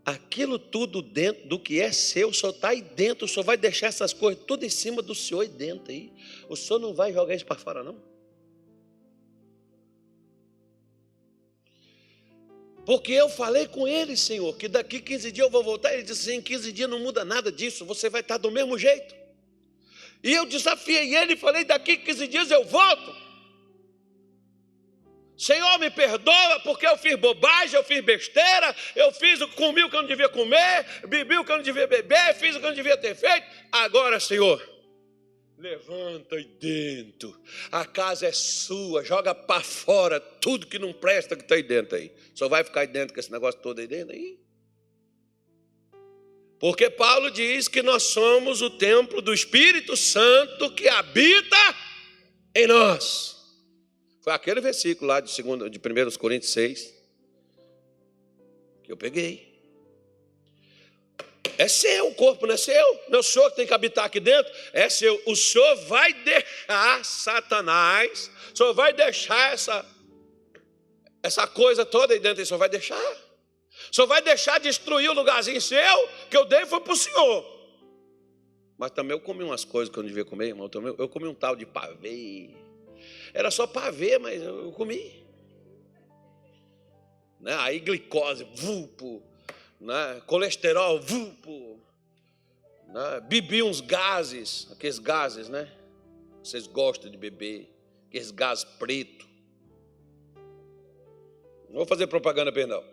aquilo 0.04 0.58
tudo 0.58 1.02
dentro 1.02 1.46
do 1.46 1.58
que 1.58 1.80
é 1.80 1.92
seu, 1.92 2.32
senhor 2.32 2.52
está 2.52 2.70
aí 2.70 2.80
dentro, 2.80 3.26
o 3.26 3.28
senhor 3.28 3.44
vai 3.44 3.56
deixar 3.56 3.88
essas 3.88 4.12
coisas 4.12 4.42
tudo 4.44 4.64
em 4.64 4.70
cima 4.70 5.02
do 5.02 5.14
senhor 5.14 5.42
aí 5.42 5.48
dentro 5.48 5.92
aí. 5.92 6.12
O 6.48 6.56
senhor 6.56 6.78
não 6.78 6.94
vai 6.94 7.12
jogar 7.12 7.34
isso 7.34 7.44
para 7.44 7.56
fora, 7.56 7.82
não? 7.82 8.09
Porque 12.84 13.12
eu 13.12 13.28
falei 13.28 13.66
com 13.66 13.86
ele, 13.86 14.16
Senhor, 14.16 14.56
que 14.56 14.68
daqui 14.68 15.00
15 15.00 15.30
dias 15.30 15.46
eu 15.46 15.50
vou 15.50 15.62
voltar. 15.62 15.92
Ele 15.92 16.02
disse: 16.02 16.32
em 16.32 16.40
15 16.40 16.72
dias 16.72 16.88
não 16.88 16.98
muda 16.98 17.24
nada 17.24 17.52
disso, 17.52 17.84
você 17.84 18.08
vai 18.08 18.20
estar 18.20 18.38
do 18.38 18.50
mesmo 18.50 18.78
jeito. 18.78 19.14
E 20.22 20.32
eu 20.32 20.46
desafiei 20.46 21.14
ele 21.14 21.34
e 21.34 21.36
falei: 21.36 21.64
daqui 21.64 21.96
15 21.96 22.26
dias 22.26 22.50
eu 22.50 22.64
volto. 22.64 23.30
Senhor, 25.36 25.78
me 25.78 25.90
perdoa 25.90 26.60
porque 26.60 26.86
eu 26.86 26.98
fiz 26.98 27.16
bobagem, 27.16 27.74
eu 27.74 27.82
fiz 27.82 28.04
besteira, 28.04 28.76
eu 28.94 29.10
fiz, 29.10 29.42
comi 29.54 29.82
o 29.82 29.88
que 29.88 29.96
eu 29.96 30.02
não 30.02 30.08
devia 30.08 30.28
comer, 30.28 30.84
bebi 31.08 31.38
o 31.38 31.44
que 31.44 31.50
eu 31.50 31.56
não 31.56 31.62
devia 31.62 31.86
beber, 31.86 32.34
fiz 32.34 32.54
o 32.54 32.60
que 32.60 32.66
eu 32.66 32.68
não 32.68 32.76
devia 32.76 32.96
ter 32.98 33.14
feito. 33.14 33.46
Agora, 33.72 34.20
Senhor, 34.20 34.60
levanta 35.60 36.36
aí 36.36 36.44
dentro. 36.44 37.38
A 37.70 37.84
casa 37.84 38.26
é 38.26 38.32
sua, 38.32 39.04
joga 39.04 39.34
para 39.34 39.62
fora 39.62 40.18
tudo 40.18 40.66
que 40.66 40.78
não 40.78 40.92
presta 40.92 41.36
que 41.36 41.42
está 41.42 41.54
aí 41.54 41.62
dentro 41.62 41.96
aí. 41.96 42.10
Só 42.34 42.48
vai 42.48 42.64
ficar 42.64 42.80
aí 42.80 42.86
dentro 42.86 43.14
com 43.14 43.20
esse 43.20 43.30
negócio 43.30 43.60
todo 43.60 43.78
aí 43.78 43.86
dentro 43.86 44.14
aí. 44.14 44.38
Porque 46.58 46.90
Paulo 46.90 47.30
diz 47.30 47.68
que 47.68 47.82
nós 47.82 48.02
somos 48.02 48.60
o 48.60 48.70
templo 48.70 49.22
do 49.22 49.32
Espírito 49.32 49.96
Santo 49.96 50.74
que 50.74 50.88
habita 50.88 51.56
em 52.54 52.66
nós. 52.66 53.36
Foi 54.22 54.32
aquele 54.32 54.60
versículo 54.60 55.08
lá 55.08 55.20
de, 55.20 55.30
segundo, 55.30 55.70
de 55.70 55.78
1 55.78 56.18
Coríntios 56.18 56.52
6 56.52 57.00
que 58.82 58.92
eu 58.92 58.96
peguei. 58.96 59.49
É 61.60 61.68
seu, 61.68 62.08
o 62.08 62.14
corpo 62.14 62.46
não 62.46 62.54
é 62.54 62.56
seu, 62.56 63.00
não 63.10 63.18
é 63.18 63.20
o 63.20 63.22
senhor 63.22 63.50
que 63.50 63.56
tem 63.56 63.66
que 63.66 63.74
habitar 63.74 64.06
aqui 64.06 64.18
dentro, 64.18 64.50
é 64.72 64.88
seu. 64.88 65.20
O 65.26 65.36
senhor 65.36 65.76
vai 65.84 66.10
deixar 66.10 67.04
Satanás, 67.04 68.30
o 68.54 68.56
senhor 68.56 68.72
vai 68.72 68.94
deixar 68.94 69.52
essa, 69.52 69.84
essa 71.22 71.46
coisa 71.46 71.84
toda 71.84 72.14
aí 72.14 72.18
dentro, 72.18 72.42
o 72.42 72.46
senhor 72.46 72.58
vai 72.58 72.70
deixar. 72.70 72.96
O 73.92 73.94
senhor 73.94 74.06
vai 74.06 74.22
deixar 74.22 74.58
destruir 74.58 75.10
o 75.10 75.12
lugarzinho 75.12 75.60
seu, 75.60 76.08
que 76.30 76.36
eu 76.38 76.46
dei 76.46 76.64
foi 76.64 76.80
para 76.80 76.94
o 76.94 76.96
senhor. 76.96 77.44
Mas 78.78 78.92
também 78.92 79.14
eu 79.14 79.20
comi 79.20 79.44
umas 79.44 79.62
coisas 79.62 79.92
que 79.92 79.98
eu 79.98 80.02
não 80.02 80.08
devia 80.08 80.24
comer, 80.24 80.46
irmão. 80.46 80.70
Eu 80.96 81.10
comi 81.10 81.28
um 81.28 81.34
tal 81.34 81.54
de 81.54 81.66
pavê. 81.66 82.48
Era 83.34 83.50
só 83.50 83.66
ver, 83.92 84.18
mas 84.18 84.42
eu 84.42 84.72
comi. 84.72 85.26
né? 87.38 87.54
aí 87.56 87.80
glicose, 87.80 88.48
vulpo, 88.54 89.22
né? 89.80 90.20
colesterol, 90.26 91.00
vulpo, 91.00 91.80
né? 92.88 93.20
bebi 93.20 93.62
uns 93.62 93.80
gases, 93.80 94.68
aqueles 94.70 94.98
gases, 94.98 95.48
né? 95.48 95.70
Vocês 96.42 96.66
gostam 96.66 97.10
de 97.10 97.16
beber, 97.16 97.72
aqueles 98.08 98.30
gases 98.30 98.64
preto. 98.64 99.28
Não 101.68 101.76
vou 101.76 101.86
fazer 101.86 102.06
propaganda, 102.06 102.52
perdão. 102.52 102.84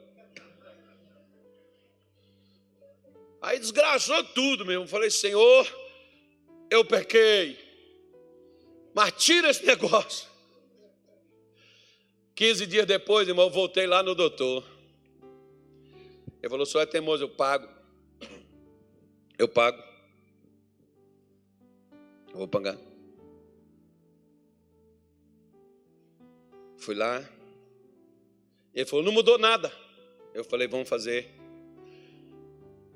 Aí 3.41 3.59
desgraçou 3.59 4.23
tudo 4.23 4.65
mesmo. 4.65 4.87
Falei, 4.87 5.09
Senhor, 5.09 5.67
eu 6.69 6.83
pequei. 6.85 7.57
Mas 8.93 9.13
tira 9.13 9.49
esse 9.49 9.65
negócio. 9.65 10.27
15 12.35 12.67
dias 12.67 12.85
depois, 12.85 13.27
irmão, 13.27 13.45
eu 13.45 13.51
voltei 13.51 13.87
lá 13.87 14.03
no 14.03 14.13
doutor. 14.13 14.63
Ele 16.41 16.49
falou: 16.49 16.65
só 16.65 16.81
é 16.81 16.85
teimoso, 16.85 17.23
eu 17.23 17.29
pago. 17.29 17.67
Eu 19.37 19.47
pago. 19.47 19.81
Eu 22.31 22.37
vou 22.37 22.47
pagar. 22.47 22.77
Fui 26.77 26.95
lá. 26.95 27.27
Ele 28.73 28.85
falou: 28.85 29.03
não 29.03 29.11
mudou 29.11 29.37
nada. 29.37 29.71
Eu 30.33 30.43
falei: 30.43 30.67
vamos 30.67 30.87
fazer. 30.87 31.29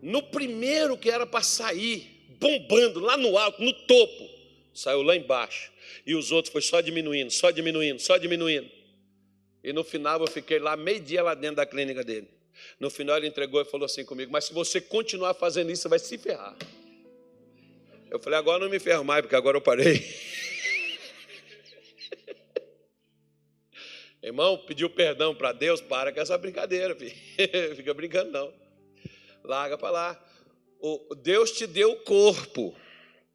No 0.01 0.23
primeiro 0.23 0.97
que 0.97 1.09
era 1.09 1.25
para 1.25 1.43
sair, 1.43 2.25
bombando 2.39 2.99
lá 2.99 3.15
no 3.17 3.37
alto, 3.37 3.61
no 3.61 3.71
topo, 3.71 4.29
saiu 4.73 5.03
lá 5.03 5.15
embaixo. 5.15 5.71
E 6.05 6.15
os 6.15 6.31
outros 6.31 6.51
foi 6.51 6.61
só 6.61 6.81
diminuindo, 6.81 7.29
só 7.31 7.51
diminuindo, 7.51 7.99
só 7.99 8.17
diminuindo. 8.17 8.69
E 9.63 9.71
no 9.71 9.83
final 9.83 10.19
eu 10.19 10.27
fiquei 10.27 10.57
lá 10.57 10.75
meio 10.75 10.99
dia 10.99 11.21
lá 11.21 11.35
dentro 11.35 11.57
da 11.57 11.65
clínica 11.65 12.03
dele. 12.03 12.27
No 12.79 12.89
final 12.89 13.17
ele 13.17 13.27
entregou 13.27 13.61
e 13.61 13.65
falou 13.65 13.85
assim 13.85 14.03
comigo: 14.05 14.31
Mas 14.31 14.45
se 14.45 14.53
você 14.53 14.79
continuar 14.81 15.33
fazendo 15.33 15.71
isso, 15.71 15.83
você 15.83 15.89
vai 15.89 15.99
se 15.99 16.17
ferrar. 16.17 16.55
Eu 18.09 18.19
falei: 18.19 18.39
Agora 18.39 18.63
não 18.63 18.69
me 18.69 18.79
ferro 18.79 19.03
mais, 19.03 19.21
porque 19.21 19.35
agora 19.35 19.57
eu 19.57 19.61
parei. 19.61 20.05
Irmão, 24.21 24.57
pediu 24.57 24.89
perdão 24.89 25.33
para 25.33 25.51
Deus, 25.51 25.81
para 25.81 26.11
com 26.11 26.19
essa 26.19 26.37
brincadeira, 26.37 26.95
filho. 26.95 27.15
Fica 27.75 27.93
brincando, 27.93 28.31
não. 28.31 28.53
Larga 29.43 29.77
para 29.77 29.89
lá. 29.89 30.25
O 30.79 31.15
Deus 31.15 31.51
te 31.51 31.67
deu 31.67 31.91
o 31.91 31.97
corpo 31.97 32.75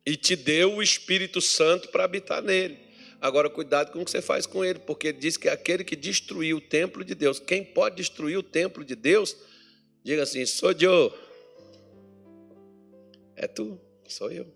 e 0.05 0.17
te 0.17 0.37
deu 0.37 0.75
o 0.75 0.83
Espírito 0.83 1.41
Santo 1.41 1.89
para 1.89 2.05
habitar 2.05 2.43
nele. 2.43 2.86
Agora, 3.21 3.49
cuidado 3.49 3.93
com 3.93 4.03
o 4.03 4.05
que 4.05 4.11
você 4.11 4.21
faz 4.21 4.47
com 4.47 4.65
ele, 4.65 4.79
porque 4.81 5.09
ele 5.09 5.19
diz 5.19 5.37
que 5.37 5.49
aquele 5.49 5.83
que 5.85 5.97
destruiu 5.97 6.59
o 6.59 6.61
templo 6.61 7.05
de 7.05 7.15
Deus, 7.15 7.39
quem 7.39 7.65
pode 7.65 7.97
destruir 7.97 8.37
o 8.37 8.43
templo 8.43 8.85
de 8.85 8.95
Deus, 8.95 9.37
diga 10.05 10.23
assim: 10.23 10.45
sou 10.45 10.73
eu. 10.73 11.13
É 13.35 13.47
tu, 13.47 13.81
sou 14.07 14.31
eu. 14.31 14.47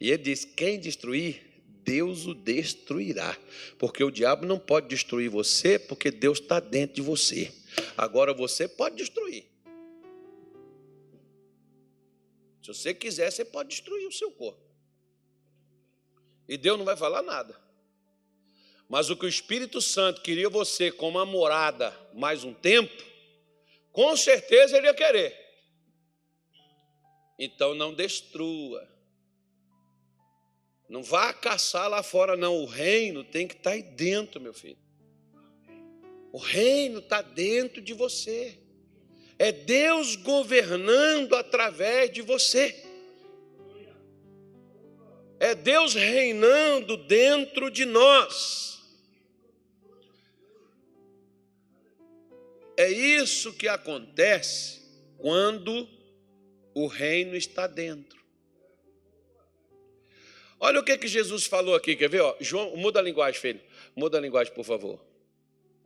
E 0.00 0.10
ele 0.10 0.22
diz: 0.22 0.44
quem 0.44 0.78
destruir, 0.78 1.42
Deus 1.66 2.26
o 2.26 2.34
destruirá. 2.34 3.36
Porque 3.78 4.04
o 4.04 4.10
diabo 4.10 4.46
não 4.46 4.58
pode 4.58 4.88
destruir 4.88 5.28
você, 5.28 5.78
porque 5.78 6.10
Deus 6.10 6.38
está 6.38 6.60
dentro 6.60 6.96
de 6.96 7.02
você. 7.02 7.52
Agora 7.96 8.32
você 8.32 8.68
pode 8.68 8.96
destruir. 8.96 9.46
Se 12.62 12.68
você 12.68 12.92
quiser, 12.92 13.30
você 13.30 13.44
pode 13.44 13.70
destruir 13.70 14.06
o 14.06 14.12
seu 14.12 14.30
corpo. 14.30 14.67
E 16.48 16.56
Deus 16.56 16.78
não 16.78 16.84
vai 16.84 16.96
falar 16.96 17.22
nada. 17.22 17.54
Mas 18.88 19.10
o 19.10 19.16
que 19.16 19.26
o 19.26 19.28
Espírito 19.28 19.82
Santo 19.82 20.22
queria 20.22 20.48
você 20.48 20.90
como 20.90 21.22
morada 21.26 21.94
mais 22.14 22.42
um 22.42 22.54
tempo, 22.54 23.04
com 23.92 24.16
certeza 24.16 24.78
ele 24.78 24.86
ia 24.86 24.94
querer. 24.94 25.36
Então 27.38 27.74
não 27.74 27.92
destrua. 27.92 28.88
Não 30.88 31.02
vá 31.02 31.34
caçar 31.34 31.88
lá 31.90 32.02
fora, 32.02 32.34
não. 32.34 32.56
O 32.62 32.64
reino 32.64 33.22
tem 33.22 33.46
que 33.46 33.54
estar 33.54 33.70
tá 33.70 33.76
aí 33.76 33.82
dentro, 33.82 34.40
meu 34.40 34.54
filho. 34.54 34.78
O 36.32 36.38
reino 36.38 37.00
está 37.00 37.20
dentro 37.20 37.82
de 37.82 37.92
você. 37.92 38.58
É 39.38 39.52
Deus 39.52 40.16
governando 40.16 41.34
através 41.34 42.10
de 42.10 42.22
você. 42.22 42.87
É 45.40 45.54
Deus 45.54 45.94
reinando 45.94 46.96
dentro 46.96 47.70
de 47.70 47.84
nós. 47.84 48.82
É 52.76 52.88
isso 52.88 53.52
que 53.52 53.66
acontece 53.66 54.80
quando 55.16 55.88
o 56.74 56.86
reino 56.86 57.36
está 57.36 57.66
dentro. 57.66 58.18
Olha 60.60 60.80
o 60.80 60.84
que, 60.84 60.96
que 60.96 61.08
Jesus 61.08 61.46
falou 61.46 61.74
aqui, 61.74 61.94
quer 61.96 62.08
ver? 62.08 62.20
Ó, 62.20 62.36
João, 62.40 62.76
muda 62.76 62.98
a 63.00 63.02
linguagem, 63.02 63.40
filho. 63.40 63.60
Muda 63.94 64.18
a 64.18 64.20
linguagem, 64.20 64.52
por 64.52 64.64
favor. 64.64 65.00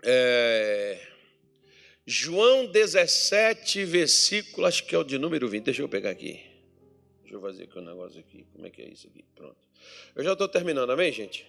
É... 0.03 0.99
João 2.07 2.67
17, 2.67 3.85
versículo, 3.85 4.67
acho 4.67 4.85
que 4.85 4.95
é 4.95 4.99
o 4.99 5.05
de 5.05 5.19
número 5.19 5.49
20. 5.49 5.65
Deixa 5.65 5.83
eu 5.83 5.89
pegar 5.89 6.11
aqui. 6.11 6.52
Deixa 7.33 7.47
eu 7.47 7.51
fazer 7.51 7.63
aqui 7.63 7.79
um 7.79 7.83
negócio 7.83 8.21
aqui. 8.21 8.47
Como 8.53 8.67
é 8.67 8.69
que 8.69 8.83
é 8.83 8.89
isso 8.91 9.07
aqui? 9.07 9.25
Pronto. 9.35 9.57
Eu 10.15 10.23
já 10.23 10.35
estou 10.35 10.47
terminando, 10.47 10.91
amém, 10.91 11.11
gente? 11.11 11.47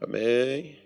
Amém. 0.00 0.76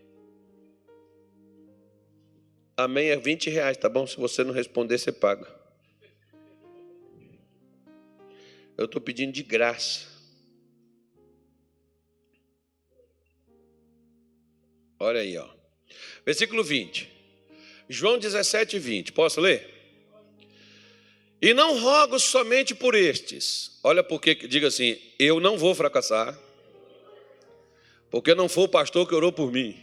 Amém 2.76 3.08
é 3.08 3.16
20 3.16 3.48
reais, 3.48 3.78
tá 3.78 3.88
bom? 3.88 4.06
Se 4.06 4.18
você 4.18 4.44
não 4.44 4.52
responder, 4.52 4.98
você 4.98 5.10
paga. 5.10 5.48
Eu 8.76 8.84
estou 8.84 9.00
pedindo 9.00 9.32
de 9.32 9.42
graça. 9.42 10.08
Olha 15.00 15.20
aí, 15.20 15.38
ó. 15.38 15.48
Versículo 16.26 16.62
20. 16.62 17.10
João 17.88 18.18
17, 18.18 18.78
20. 18.78 19.12
Posso 19.12 19.40
ler? 19.40 19.73
E 21.44 21.52
não 21.52 21.78
rogo 21.78 22.18
somente 22.18 22.74
por 22.74 22.94
estes. 22.94 23.78
Olha 23.82 24.02
porque 24.02 24.34
diga 24.34 24.68
assim: 24.68 24.96
eu 25.18 25.38
não 25.38 25.58
vou 25.58 25.74
fracassar, 25.74 26.38
porque 28.10 28.34
não 28.34 28.48
foi 28.48 28.64
o 28.64 28.68
pastor 28.68 29.06
que 29.06 29.14
orou 29.14 29.30
por 29.30 29.52
mim. 29.52 29.78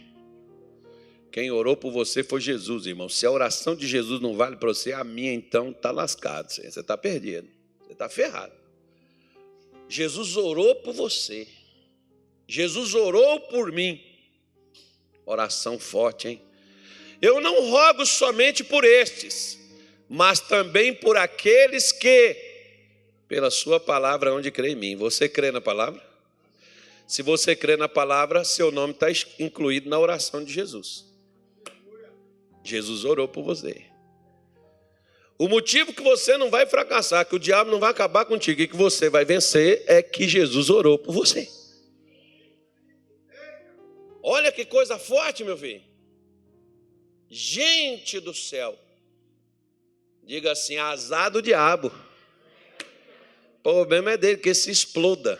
Quem 1.30 1.52
orou 1.52 1.76
por 1.76 1.92
você 1.92 2.24
foi 2.24 2.40
Jesus, 2.40 2.84
irmão. 2.86 3.08
Se 3.08 3.24
a 3.24 3.30
oração 3.30 3.76
de 3.76 3.86
Jesus 3.86 4.20
não 4.20 4.36
vale 4.36 4.56
para 4.56 4.70
você, 4.70 4.92
a 4.92 5.04
minha 5.04 5.32
então 5.32 5.70
está 5.70 5.92
lascado. 5.92 6.50
Você 6.50 6.66
está 6.66 6.98
perdido. 6.98 7.48
Você 7.84 7.92
está 7.92 8.08
ferrado. 8.08 8.52
Jesus 9.88 10.36
orou 10.36 10.74
por 10.74 10.92
você. 10.92 11.46
Jesus 12.48 12.92
orou 12.92 13.38
por 13.38 13.70
mim. 13.70 14.02
Oração 15.24 15.78
forte, 15.78 16.26
hein? 16.26 16.42
Eu 17.20 17.40
não 17.40 17.70
rogo 17.70 18.04
somente 18.04 18.64
por 18.64 18.84
estes 18.84 19.61
mas 20.14 20.40
também 20.40 20.92
por 20.92 21.16
aqueles 21.16 21.90
que, 21.90 22.36
pela 23.26 23.50
sua 23.50 23.80
palavra, 23.80 24.34
onde 24.34 24.50
crê 24.50 24.72
em 24.72 24.76
mim. 24.76 24.94
Você 24.94 25.26
crê 25.26 25.50
na 25.50 25.58
palavra? 25.60 26.06
Se 27.06 27.22
você 27.22 27.56
crê 27.56 27.78
na 27.78 27.88
palavra, 27.88 28.44
seu 28.44 28.70
nome 28.70 28.92
está 28.92 29.06
incluído 29.38 29.88
na 29.88 29.98
oração 29.98 30.44
de 30.44 30.52
Jesus. 30.52 31.06
Jesus 32.62 33.06
orou 33.06 33.26
por 33.26 33.42
você. 33.42 33.86
O 35.38 35.48
motivo 35.48 35.94
que 35.94 36.02
você 36.02 36.36
não 36.36 36.50
vai 36.50 36.66
fracassar, 36.66 37.24
que 37.24 37.34
o 37.34 37.38
diabo 37.38 37.70
não 37.70 37.80
vai 37.80 37.90
acabar 37.90 38.26
contigo 38.26 38.60
e 38.60 38.68
que 38.68 38.76
você 38.76 39.08
vai 39.08 39.24
vencer 39.24 39.82
é 39.86 40.02
que 40.02 40.28
Jesus 40.28 40.68
orou 40.68 40.98
por 40.98 41.14
você. 41.14 41.48
Olha 44.22 44.52
que 44.52 44.66
coisa 44.66 44.98
forte, 44.98 45.42
meu 45.42 45.56
filho. 45.56 45.82
Gente 47.30 48.20
do 48.20 48.34
céu. 48.34 48.78
Diga 50.22 50.52
assim: 50.52 50.76
azar 50.76 51.30
do 51.30 51.42
diabo. 51.42 51.92
O 53.58 53.62
problema 53.62 54.12
é 54.12 54.16
dele, 54.16 54.38
que 54.38 54.52
se 54.54 54.70
exploda. 54.70 55.38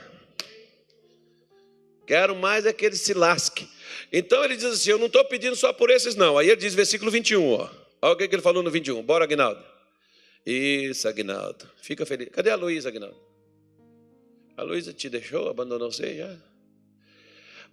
Quero 2.07 2.35
mais 2.37 2.67
é 2.67 2.73
que 2.73 2.85
ele 2.85 2.97
se 2.97 3.15
lasque. 3.15 3.69
Então 4.13 4.45
ele 4.45 4.57
diz 4.57 4.67
assim: 4.67 4.91
Eu 4.91 4.99
não 4.99 5.07
estou 5.07 5.25
pedindo 5.25 5.57
só 5.57 5.73
por 5.73 5.91
esses, 5.91 6.15
não. 6.15 6.37
Aí 6.37 6.49
ele 6.49 6.57
diz, 6.57 6.75
versículo 6.75 7.11
21, 7.11 7.53
ó. 7.53 7.71
Olha 8.03 8.13
o 8.15 8.17
que 8.17 8.25
ele 8.25 8.43
falou 8.43 8.63
no 8.63 8.71
21. 8.71 9.03
Bora, 9.03 9.25
Agnaldo. 9.25 9.65
Isso, 10.45 11.07
Agnaldo. 11.09 11.71
Fica 11.81 12.05
feliz. 12.05 12.29
Cadê 12.31 12.51
a 12.51 12.57
Luísa, 12.57 12.89
Agnaldo? 12.89 13.21
A 14.57 14.63
Luísa 14.63 14.93
te 14.93 15.09
deixou, 15.09 15.49
abandonou 15.49 15.91
você 15.91 16.17
já? 16.17 16.37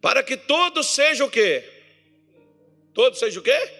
Para 0.01 0.23
que 0.23 0.37
todos 0.37 0.87
sejam 0.87 1.27
o 1.27 1.31
quê? 1.31 1.63
Todos 2.93 3.19
sejam 3.19 3.41
o 3.41 3.43
quê? 3.43 3.78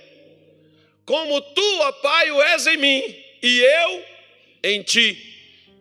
Como 1.09 1.41
tu, 1.41 1.79
ó 1.79 1.91
Pai, 1.93 2.29
o 2.29 2.39
és 2.39 2.67
em 2.67 2.77
mim 2.77 3.23
e 3.41 3.59
eu 3.61 4.05
em 4.61 4.83
ti, 4.83 5.17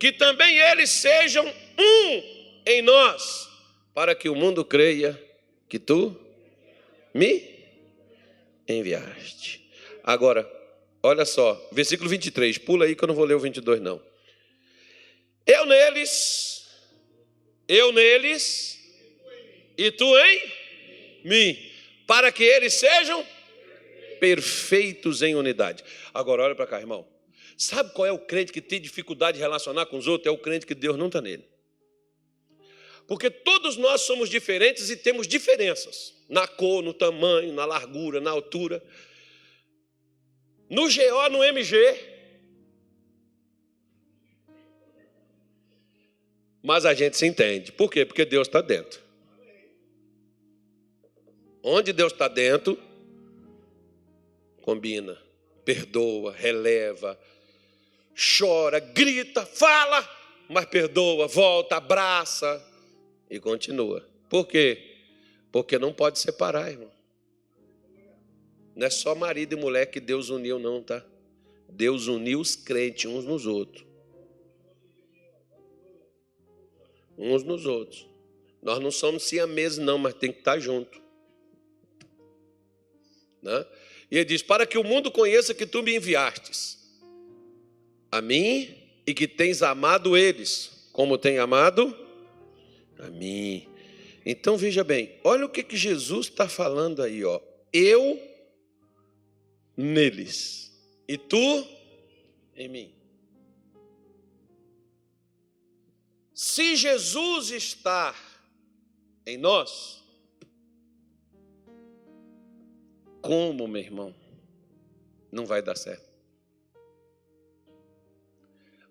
que 0.01 0.11
também 0.11 0.57
eles 0.57 0.89
sejam 0.89 1.47
um 1.47 2.23
em 2.65 2.81
nós, 2.81 3.47
para 3.95 4.15
que 4.15 4.31
o 4.31 4.35
mundo 4.35 4.65
creia 4.65 5.23
que 5.69 5.79
tu 5.79 6.19
me 7.13 7.43
enviaste. 8.67 9.69
Agora, 10.03 10.51
olha 11.03 11.27
só, 11.27 11.63
versículo 11.73 12.09
23, 12.09 12.57
pula 12.57 12.87
aí 12.87 12.97
que 12.97 13.05
eu 13.05 13.09
não 13.09 13.15
vou 13.15 13.27
ler 13.27 13.35
o 13.35 13.41
22 13.41 13.83
não. 13.83 14.01
Eu 15.47 15.67
neles, 15.67 16.67
eu 17.69 17.93
neles, 17.93 18.79
e 19.77 19.91
tu 19.91 20.07
em 20.17 20.53
mim, 21.23 21.71
para 22.07 22.33
que 22.33 22.45
eles 22.45 22.73
sejam 22.73 23.27
perfeitos 24.19 25.23
em 25.23 25.35
unidade. 25.35 25.85
Agora 26.13 26.43
olha 26.43 26.55
para 26.55 26.67
cá, 26.67 26.79
irmão. 26.79 27.07
Sabe 27.57 27.93
qual 27.93 28.07
é 28.07 28.13
o 28.13 28.19
crente 28.19 28.53
que 28.53 28.61
tem 28.61 28.81
dificuldade 28.81 29.37
de 29.37 29.43
relacionar 29.43 29.87
com 29.87 29.99
os 29.99 30.07
outros? 30.07 30.27
É 30.27 30.31
o 30.31 30.39
crente 30.39 30.65
que 30.65 30.75
Deus 30.75 30.97
não 30.97 31.07
está 31.09 31.21
nele. 31.21 31.45
Porque 33.09 33.31
todos 33.31 33.77
nós 33.77 34.03
somos 34.03 34.29
diferentes 34.29 34.91
e 34.91 34.97
temos 34.97 35.27
diferenças 35.27 36.15
na 36.29 36.47
cor, 36.47 36.83
no 36.83 36.93
tamanho, 36.93 37.53
na 37.53 37.65
largura, 37.65 38.21
na 38.21 38.31
altura. 38.31 38.83
No 40.69 40.83
GO, 40.83 41.29
no 41.31 41.43
MG. 41.43 41.75
Mas 46.63 46.85
a 46.85 46.93
gente 46.93 47.17
se 47.17 47.27
entende. 47.27 47.73
Por 47.73 47.91
quê? 47.91 48.05
Porque 48.05 48.25
Deus 48.25 48.47
está 48.47 48.61
dentro. 48.61 49.01
Onde 51.63 51.93
Deus 51.93 52.13
está 52.13 52.29
dentro, 52.29 52.79
combina, 54.69 55.19
perdoa, 55.65 56.31
releva, 56.31 57.19
chora, 58.15 58.79
grita, 58.79 59.47
fala, 59.47 60.07
mas 60.47 60.67
perdoa, 60.67 61.27
volta, 61.27 61.77
abraça 61.77 62.63
e 63.31 63.41
continua. 63.41 64.07
Por 64.29 64.47
quê? 64.47 64.97
Porque 65.51 65.79
não 65.79 65.91
pode 65.91 66.19
separar, 66.19 66.71
irmão. 66.71 66.91
Não 68.77 68.87
é 68.87 68.91
só 68.91 69.15
marido 69.15 69.55
e 69.55 69.57
mulher 69.57 69.87
que 69.87 70.01
Deus 70.01 70.29
uniu, 70.29 70.59
não, 70.59 70.83
tá? 70.83 71.03
Deus 71.67 72.07
uniu 72.07 72.39
os 72.39 72.55
crentes 72.55 73.07
uns 73.07 73.25
nos 73.25 73.47
outros. 73.47 73.87
Uns 77.17 77.43
nos 77.43 77.65
outros. 77.65 78.07
Nós 78.61 78.79
não 78.81 78.91
somos 78.91 79.23
siameses, 79.23 79.79
não, 79.79 79.97
mas 79.97 80.13
tem 80.13 80.31
que 80.31 80.41
estar 80.41 80.59
junto. 80.59 81.01
Né? 83.41 83.67
E 84.11 84.17
ele 84.17 84.25
diz: 84.25 84.43
Para 84.43 84.67
que 84.67 84.79
o 84.79 84.85
mundo 84.85 85.11
conheça 85.11 85.55
que 85.55 85.67
tu 85.67 85.83
me 85.83 85.97
enviastes 85.97 86.79
a 88.11 88.21
mim 88.21 88.75
e 89.07 89.15
que 89.15 89.29
tens 89.29 89.63
amado 89.63 90.17
eles, 90.17 90.89
como 90.93 91.19
tem 91.19 91.39
amado 91.39 91.97
a 92.99 93.09
mim. 93.09 93.67
Então 94.25 94.57
veja 94.57 94.85
bem, 94.85 95.19
olha 95.25 95.47
o 95.47 95.49
que, 95.49 95.63
que 95.63 95.77
Jesus 95.77 96.27
está 96.27 96.49
falando 96.49 97.03
aí, 97.03 97.25
ó. 97.25 97.41
Eu 97.73 98.21
neles 99.77 100.73
e 101.07 101.17
tu 101.17 101.67
em 102.57 102.69
mim. 102.69 102.93
Se 106.35 106.77
Jesus 106.77 107.51
está 107.51 108.15
em 109.27 109.37
nós, 109.37 110.05
como, 113.21 113.67
meu 113.67 113.83
irmão, 113.83 114.15
não 115.31 115.47
vai 115.47 115.63
dar 115.63 115.77
certo? 115.77 116.09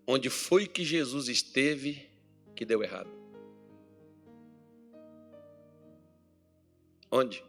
Onde 0.06 0.30
foi 0.30 0.68
que 0.68 0.86
Jesus 0.86 1.28
esteve 1.28 2.10
que 2.56 2.64
deu 2.64 2.82
errado? 2.82 3.10
Onde? 7.12 7.44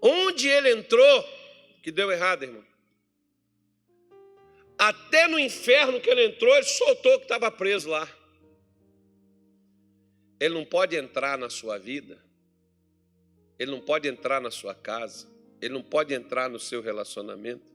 Onde 0.00 0.48
ele 0.48 0.72
entrou 0.72 1.24
que 1.82 1.90
deu 1.90 2.10
errado, 2.10 2.44
irmão? 2.44 2.64
Até 4.78 5.28
no 5.28 5.38
inferno 5.38 6.00
que 6.00 6.10
ele 6.10 6.26
entrou, 6.26 6.54
ele 6.54 6.64
soltou 6.64 7.18
que 7.18 7.24
estava 7.24 7.50
preso 7.50 7.88
lá. 7.88 8.08
Ele 10.40 10.54
não 10.54 10.64
pode 10.64 10.96
entrar 10.96 11.38
na 11.38 11.48
sua 11.48 11.78
vida, 11.78 12.20
ele 13.56 13.70
não 13.70 13.80
pode 13.80 14.08
entrar 14.08 14.40
na 14.40 14.50
sua 14.50 14.74
casa, 14.74 15.31
ele 15.62 15.74
não 15.74 15.82
pode 15.82 16.12
entrar 16.12 16.50
no 16.50 16.58
seu 16.58 16.82
relacionamento, 16.82 17.72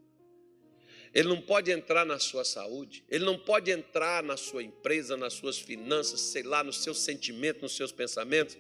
ele 1.14 1.30
não 1.30 1.42
pode 1.42 1.72
entrar 1.72 2.06
na 2.06 2.20
sua 2.20 2.44
saúde, 2.44 3.04
ele 3.08 3.24
não 3.24 3.40
pode 3.40 3.72
entrar 3.72 4.22
na 4.22 4.36
sua 4.36 4.62
empresa, 4.62 5.16
nas 5.16 5.34
suas 5.34 5.58
finanças, 5.58 6.20
sei 6.20 6.44
lá, 6.44 6.62
nos 6.64 6.84
seus 6.84 7.00
sentimentos, 7.00 7.62
nos 7.62 7.76
seus 7.78 7.94
pensamentos. 7.94 8.58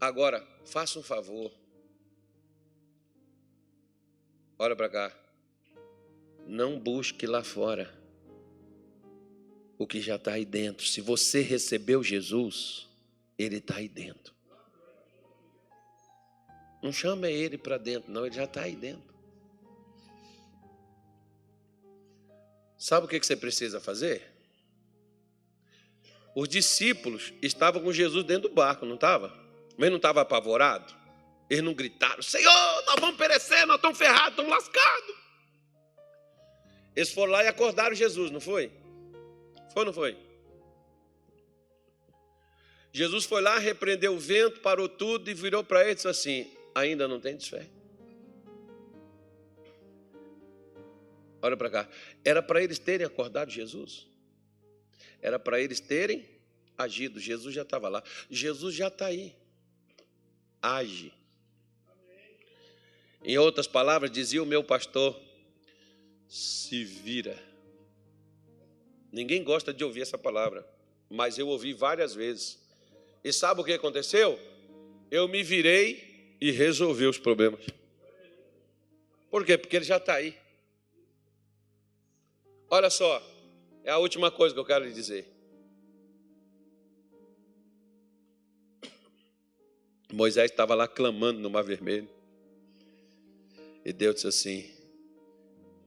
Agora, 0.00 0.46
faça 0.64 0.96
um 0.96 1.02
favor. 1.02 1.52
Olha 4.56 4.76
para 4.76 4.88
cá. 4.88 5.20
Não 6.46 6.78
busque 6.78 7.26
lá 7.26 7.42
fora 7.42 7.92
o 9.76 9.86
que 9.88 10.00
já 10.00 10.14
está 10.14 10.34
aí 10.34 10.44
dentro. 10.44 10.86
Se 10.86 11.00
você 11.00 11.40
recebeu 11.40 12.00
Jesus, 12.02 12.88
Ele 13.36 13.56
está 13.56 13.76
aí 13.76 13.88
dentro. 13.88 14.35
Não 16.82 16.92
chama 16.92 17.28
Ele 17.28 17.56
para 17.58 17.78
dentro, 17.78 18.10
não, 18.10 18.26
Ele 18.26 18.34
já 18.34 18.44
está 18.44 18.62
aí 18.62 18.76
dentro. 18.76 19.16
Sabe 22.78 23.06
o 23.06 23.08
que 23.08 23.18
você 23.18 23.34
precisa 23.34 23.80
fazer? 23.80 24.32
Os 26.34 26.48
discípulos 26.48 27.32
estavam 27.40 27.82
com 27.82 27.90
Jesus 27.90 28.22
dentro 28.24 28.48
do 28.48 28.54
barco, 28.54 28.84
não 28.84 28.96
estava? 28.96 29.34
Mas 29.78 29.88
não 29.88 29.96
estava 29.96 30.20
apavorado? 30.20 30.94
Eles 31.48 31.64
não 31.64 31.72
gritaram: 31.72 32.22
Senhor, 32.22 32.84
nós 32.86 33.00
vamos 33.00 33.16
perecer, 33.16 33.66
nós 33.66 33.76
estamos 33.76 33.96
ferrados, 33.96 34.30
estamos 34.30 34.50
lascados. 34.50 35.14
Eles 36.94 37.10
foram 37.10 37.32
lá 37.32 37.44
e 37.44 37.48
acordaram 37.48 37.94
Jesus, 37.94 38.30
não 38.30 38.40
foi? 38.40 38.70
Foi 39.72 39.80
ou 39.80 39.84
não 39.86 39.92
foi? 39.92 40.16
Jesus 42.92 43.26
foi 43.26 43.42
lá, 43.42 43.58
repreendeu 43.58 44.14
o 44.14 44.18
vento, 44.18 44.60
parou 44.60 44.88
tudo 44.88 45.30
e 45.30 45.34
virou 45.34 45.62
para 45.62 45.82
eles 45.82 45.92
e 45.92 45.96
disse 45.96 46.08
assim: 46.08 46.55
Ainda 46.76 47.08
não 47.08 47.18
tem 47.18 47.40
fé? 47.40 47.66
Olha 51.40 51.56
para 51.56 51.70
cá. 51.70 51.88
Era 52.22 52.42
para 52.42 52.62
eles 52.62 52.78
terem 52.78 53.06
acordado 53.06 53.50
Jesus. 53.50 54.06
Era 55.22 55.38
para 55.38 55.58
eles 55.58 55.80
terem 55.80 56.28
agido. 56.76 57.18
Jesus 57.18 57.54
já 57.54 57.62
estava 57.62 57.88
lá. 57.88 58.02
Jesus 58.30 58.74
já 58.74 58.88
está 58.88 59.06
aí 59.06 59.34
age. 60.60 61.14
Em 63.24 63.38
outras 63.38 63.66
palavras, 63.66 64.10
dizia 64.10 64.42
o 64.42 64.46
meu 64.46 64.62
pastor: 64.62 65.18
se 66.28 66.84
vira. 66.84 67.42
Ninguém 69.10 69.42
gosta 69.42 69.72
de 69.72 69.82
ouvir 69.82 70.02
essa 70.02 70.18
palavra, 70.18 70.68
mas 71.08 71.38
eu 71.38 71.48
ouvi 71.48 71.72
várias 71.72 72.14
vezes. 72.14 72.58
E 73.24 73.32
sabe 73.32 73.62
o 73.62 73.64
que 73.64 73.72
aconteceu? 73.72 74.38
Eu 75.10 75.26
me 75.26 75.42
virei 75.42 76.15
e 76.40 76.50
resolvi 76.50 77.06
os 77.06 77.18
problemas. 77.18 77.64
Por 79.30 79.44
quê? 79.44 79.58
Porque 79.58 79.76
ele 79.76 79.84
já 79.84 79.96
está 79.96 80.14
aí. 80.14 80.36
Olha 82.68 82.90
só, 82.90 83.22
é 83.84 83.90
a 83.90 83.98
última 83.98 84.30
coisa 84.30 84.54
que 84.54 84.60
eu 84.60 84.64
quero 84.64 84.84
lhe 84.84 84.92
dizer. 84.92 85.28
Moisés 90.12 90.50
estava 90.50 90.74
lá 90.74 90.88
clamando 90.88 91.40
no 91.40 91.50
Mar 91.50 91.64
Vermelho. 91.64 92.08
E 93.84 93.92
Deus 93.92 94.16
disse 94.16 94.26
assim: 94.28 94.70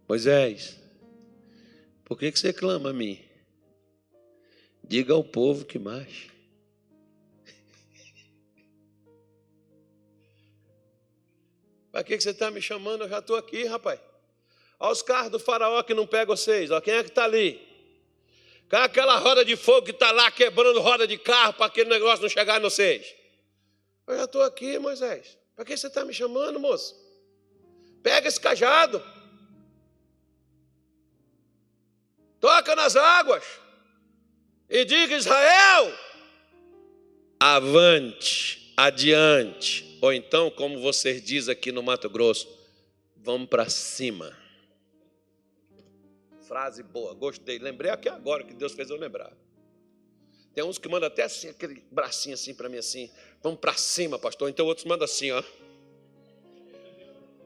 Moisés, 0.07 0.79
por 2.05 2.17
que, 2.17 2.31
que 2.31 2.39
você 2.39 2.53
clama 2.53 2.91
a 2.91 2.93
mim? 2.93 3.19
Diga 4.83 5.13
ao 5.13 5.23
povo 5.23 5.65
que 5.65 5.77
marche. 5.77 6.28
Para 11.99 12.05
que, 12.05 12.17
você 12.17 12.29
está 12.29 12.49
me 12.49 12.61
chamando? 12.61 13.03
Eu 13.03 13.09
já 13.09 13.19
estou 13.19 13.35
aqui, 13.35 13.65
rapaz. 13.65 13.99
Olha 14.79 14.93
os 14.93 15.01
carros 15.01 15.29
do 15.29 15.37
faraó 15.37 15.83
que 15.83 15.93
não 15.93 16.07
pegam 16.07 16.33
vocês. 16.33 16.71
Olha 16.71 16.79
quem 16.79 16.93
é 16.93 17.03
que 17.03 17.09
está 17.09 17.25
ali. 17.25 17.59
Cadê 18.69 18.85
aquela 18.85 19.17
roda 19.17 19.43
de 19.43 19.57
fogo 19.57 19.81
que 19.81 19.91
está 19.91 20.09
lá 20.13 20.31
quebrando 20.31 20.79
roda 20.79 21.05
de 21.05 21.17
carro 21.17 21.51
para 21.55 21.65
aquele 21.65 21.89
negócio 21.89 22.21
não 22.21 22.29
chegar 22.29 22.57
em 22.57 22.61
vocês? 22.61 23.13
Eu 24.07 24.15
já 24.15 24.23
estou 24.23 24.41
aqui, 24.43 24.79
Moisés. 24.79 25.37
Para 25.57 25.65
que 25.65 25.75
você 25.75 25.87
está 25.87 26.05
me 26.05 26.13
chamando, 26.13 26.57
moço? 26.57 26.95
Pega 28.01 28.29
esse 28.29 28.39
cajado. 28.39 29.03
Toca 32.39 32.77
nas 32.77 32.95
águas. 32.95 33.43
E 34.69 34.85
diga, 34.85 35.17
Israel, 35.17 35.93
avante, 37.37 38.73
adiante. 38.77 39.88
Ou 40.01 40.13
então, 40.13 40.49
como 40.49 40.79
vocês 40.79 41.21
dizem 41.21 41.51
aqui 41.51 41.71
no 41.71 41.83
Mato 41.83 42.09
Grosso, 42.09 42.47
vamos 43.17 43.49
para 43.49 43.69
cima. 43.69 44.37
Frase 46.47 46.81
boa, 46.83 47.13
gostei. 47.13 47.59
Lembrei 47.59 47.91
aqui 47.91 48.07
agora 48.07 48.43
que 48.43 48.53
Deus 48.53 48.73
fez 48.73 48.89
eu 48.89 48.97
lembrar. 48.97 49.31
Tem 50.53 50.63
uns 50.63 50.77
que 50.77 50.87
mandam 50.89 51.07
até 51.07 51.23
assim, 51.23 51.49
aquele 51.49 51.83
bracinho 51.91 52.33
assim 52.33 52.53
para 52.53 52.69
mim 52.69 52.77
assim. 52.77 53.11
Vamos 53.43 53.59
para 53.59 53.73
cima, 53.73 54.17
pastor. 54.17 54.49
Então 54.49 54.65
outros 54.65 54.85
mandam 54.85 55.05
assim, 55.05 55.31
ó. 55.31 55.43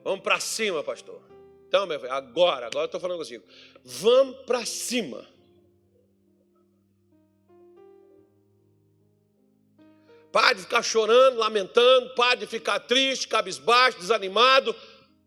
Vamos 0.04 0.22
para 0.22 0.40
cima, 0.40 0.84
pastor. 0.84 1.22
Então, 1.68 1.88
meu 1.88 2.00
filho, 2.00 2.12
agora, 2.12 2.68
agora 2.68 2.84
eu 2.84 2.86
estou 2.86 3.00
falando 3.00 3.18
consigo. 3.18 3.44
Vamos 3.84 4.38
para 4.46 4.64
cima. 4.66 5.28
Pare 10.34 10.56
de 10.56 10.62
ficar 10.62 10.82
chorando, 10.82 11.38
lamentando, 11.38 12.10
pare 12.16 12.40
de 12.40 12.48
ficar 12.48 12.80
triste, 12.80 13.28
cabisbaixo, 13.28 14.00
desanimado. 14.00 14.76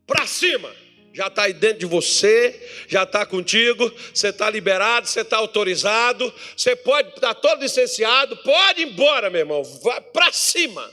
Para 0.04 0.26
cima. 0.26 0.68
Já 1.14 1.28
está 1.28 1.44
aí 1.44 1.52
dentro 1.52 1.78
de 1.78 1.86
você, 1.86 2.84
já 2.88 3.04
está 3.04 3.24
contigo, 3.24 3.90
você 4.12 4.28
está 4.28 4.50
liberado, 4.50 5.06
você 5.06 5.20
está 5.20 5.36
autorizado, 5.36 6.34
você 6.56 6.74
pode 6.74 7.08
estar 7.10 7.32
tá 7.32 7.34
todo 7.34 7.62
licenciado, 7.62 8.36
pode 8.38 8.82
ir 8.82 8.88
embora, 8.88 9.30
meu 9.30 9.40
irmão. 9.42 9.62
Para 10.12 10.32
cima. 10.32 10.90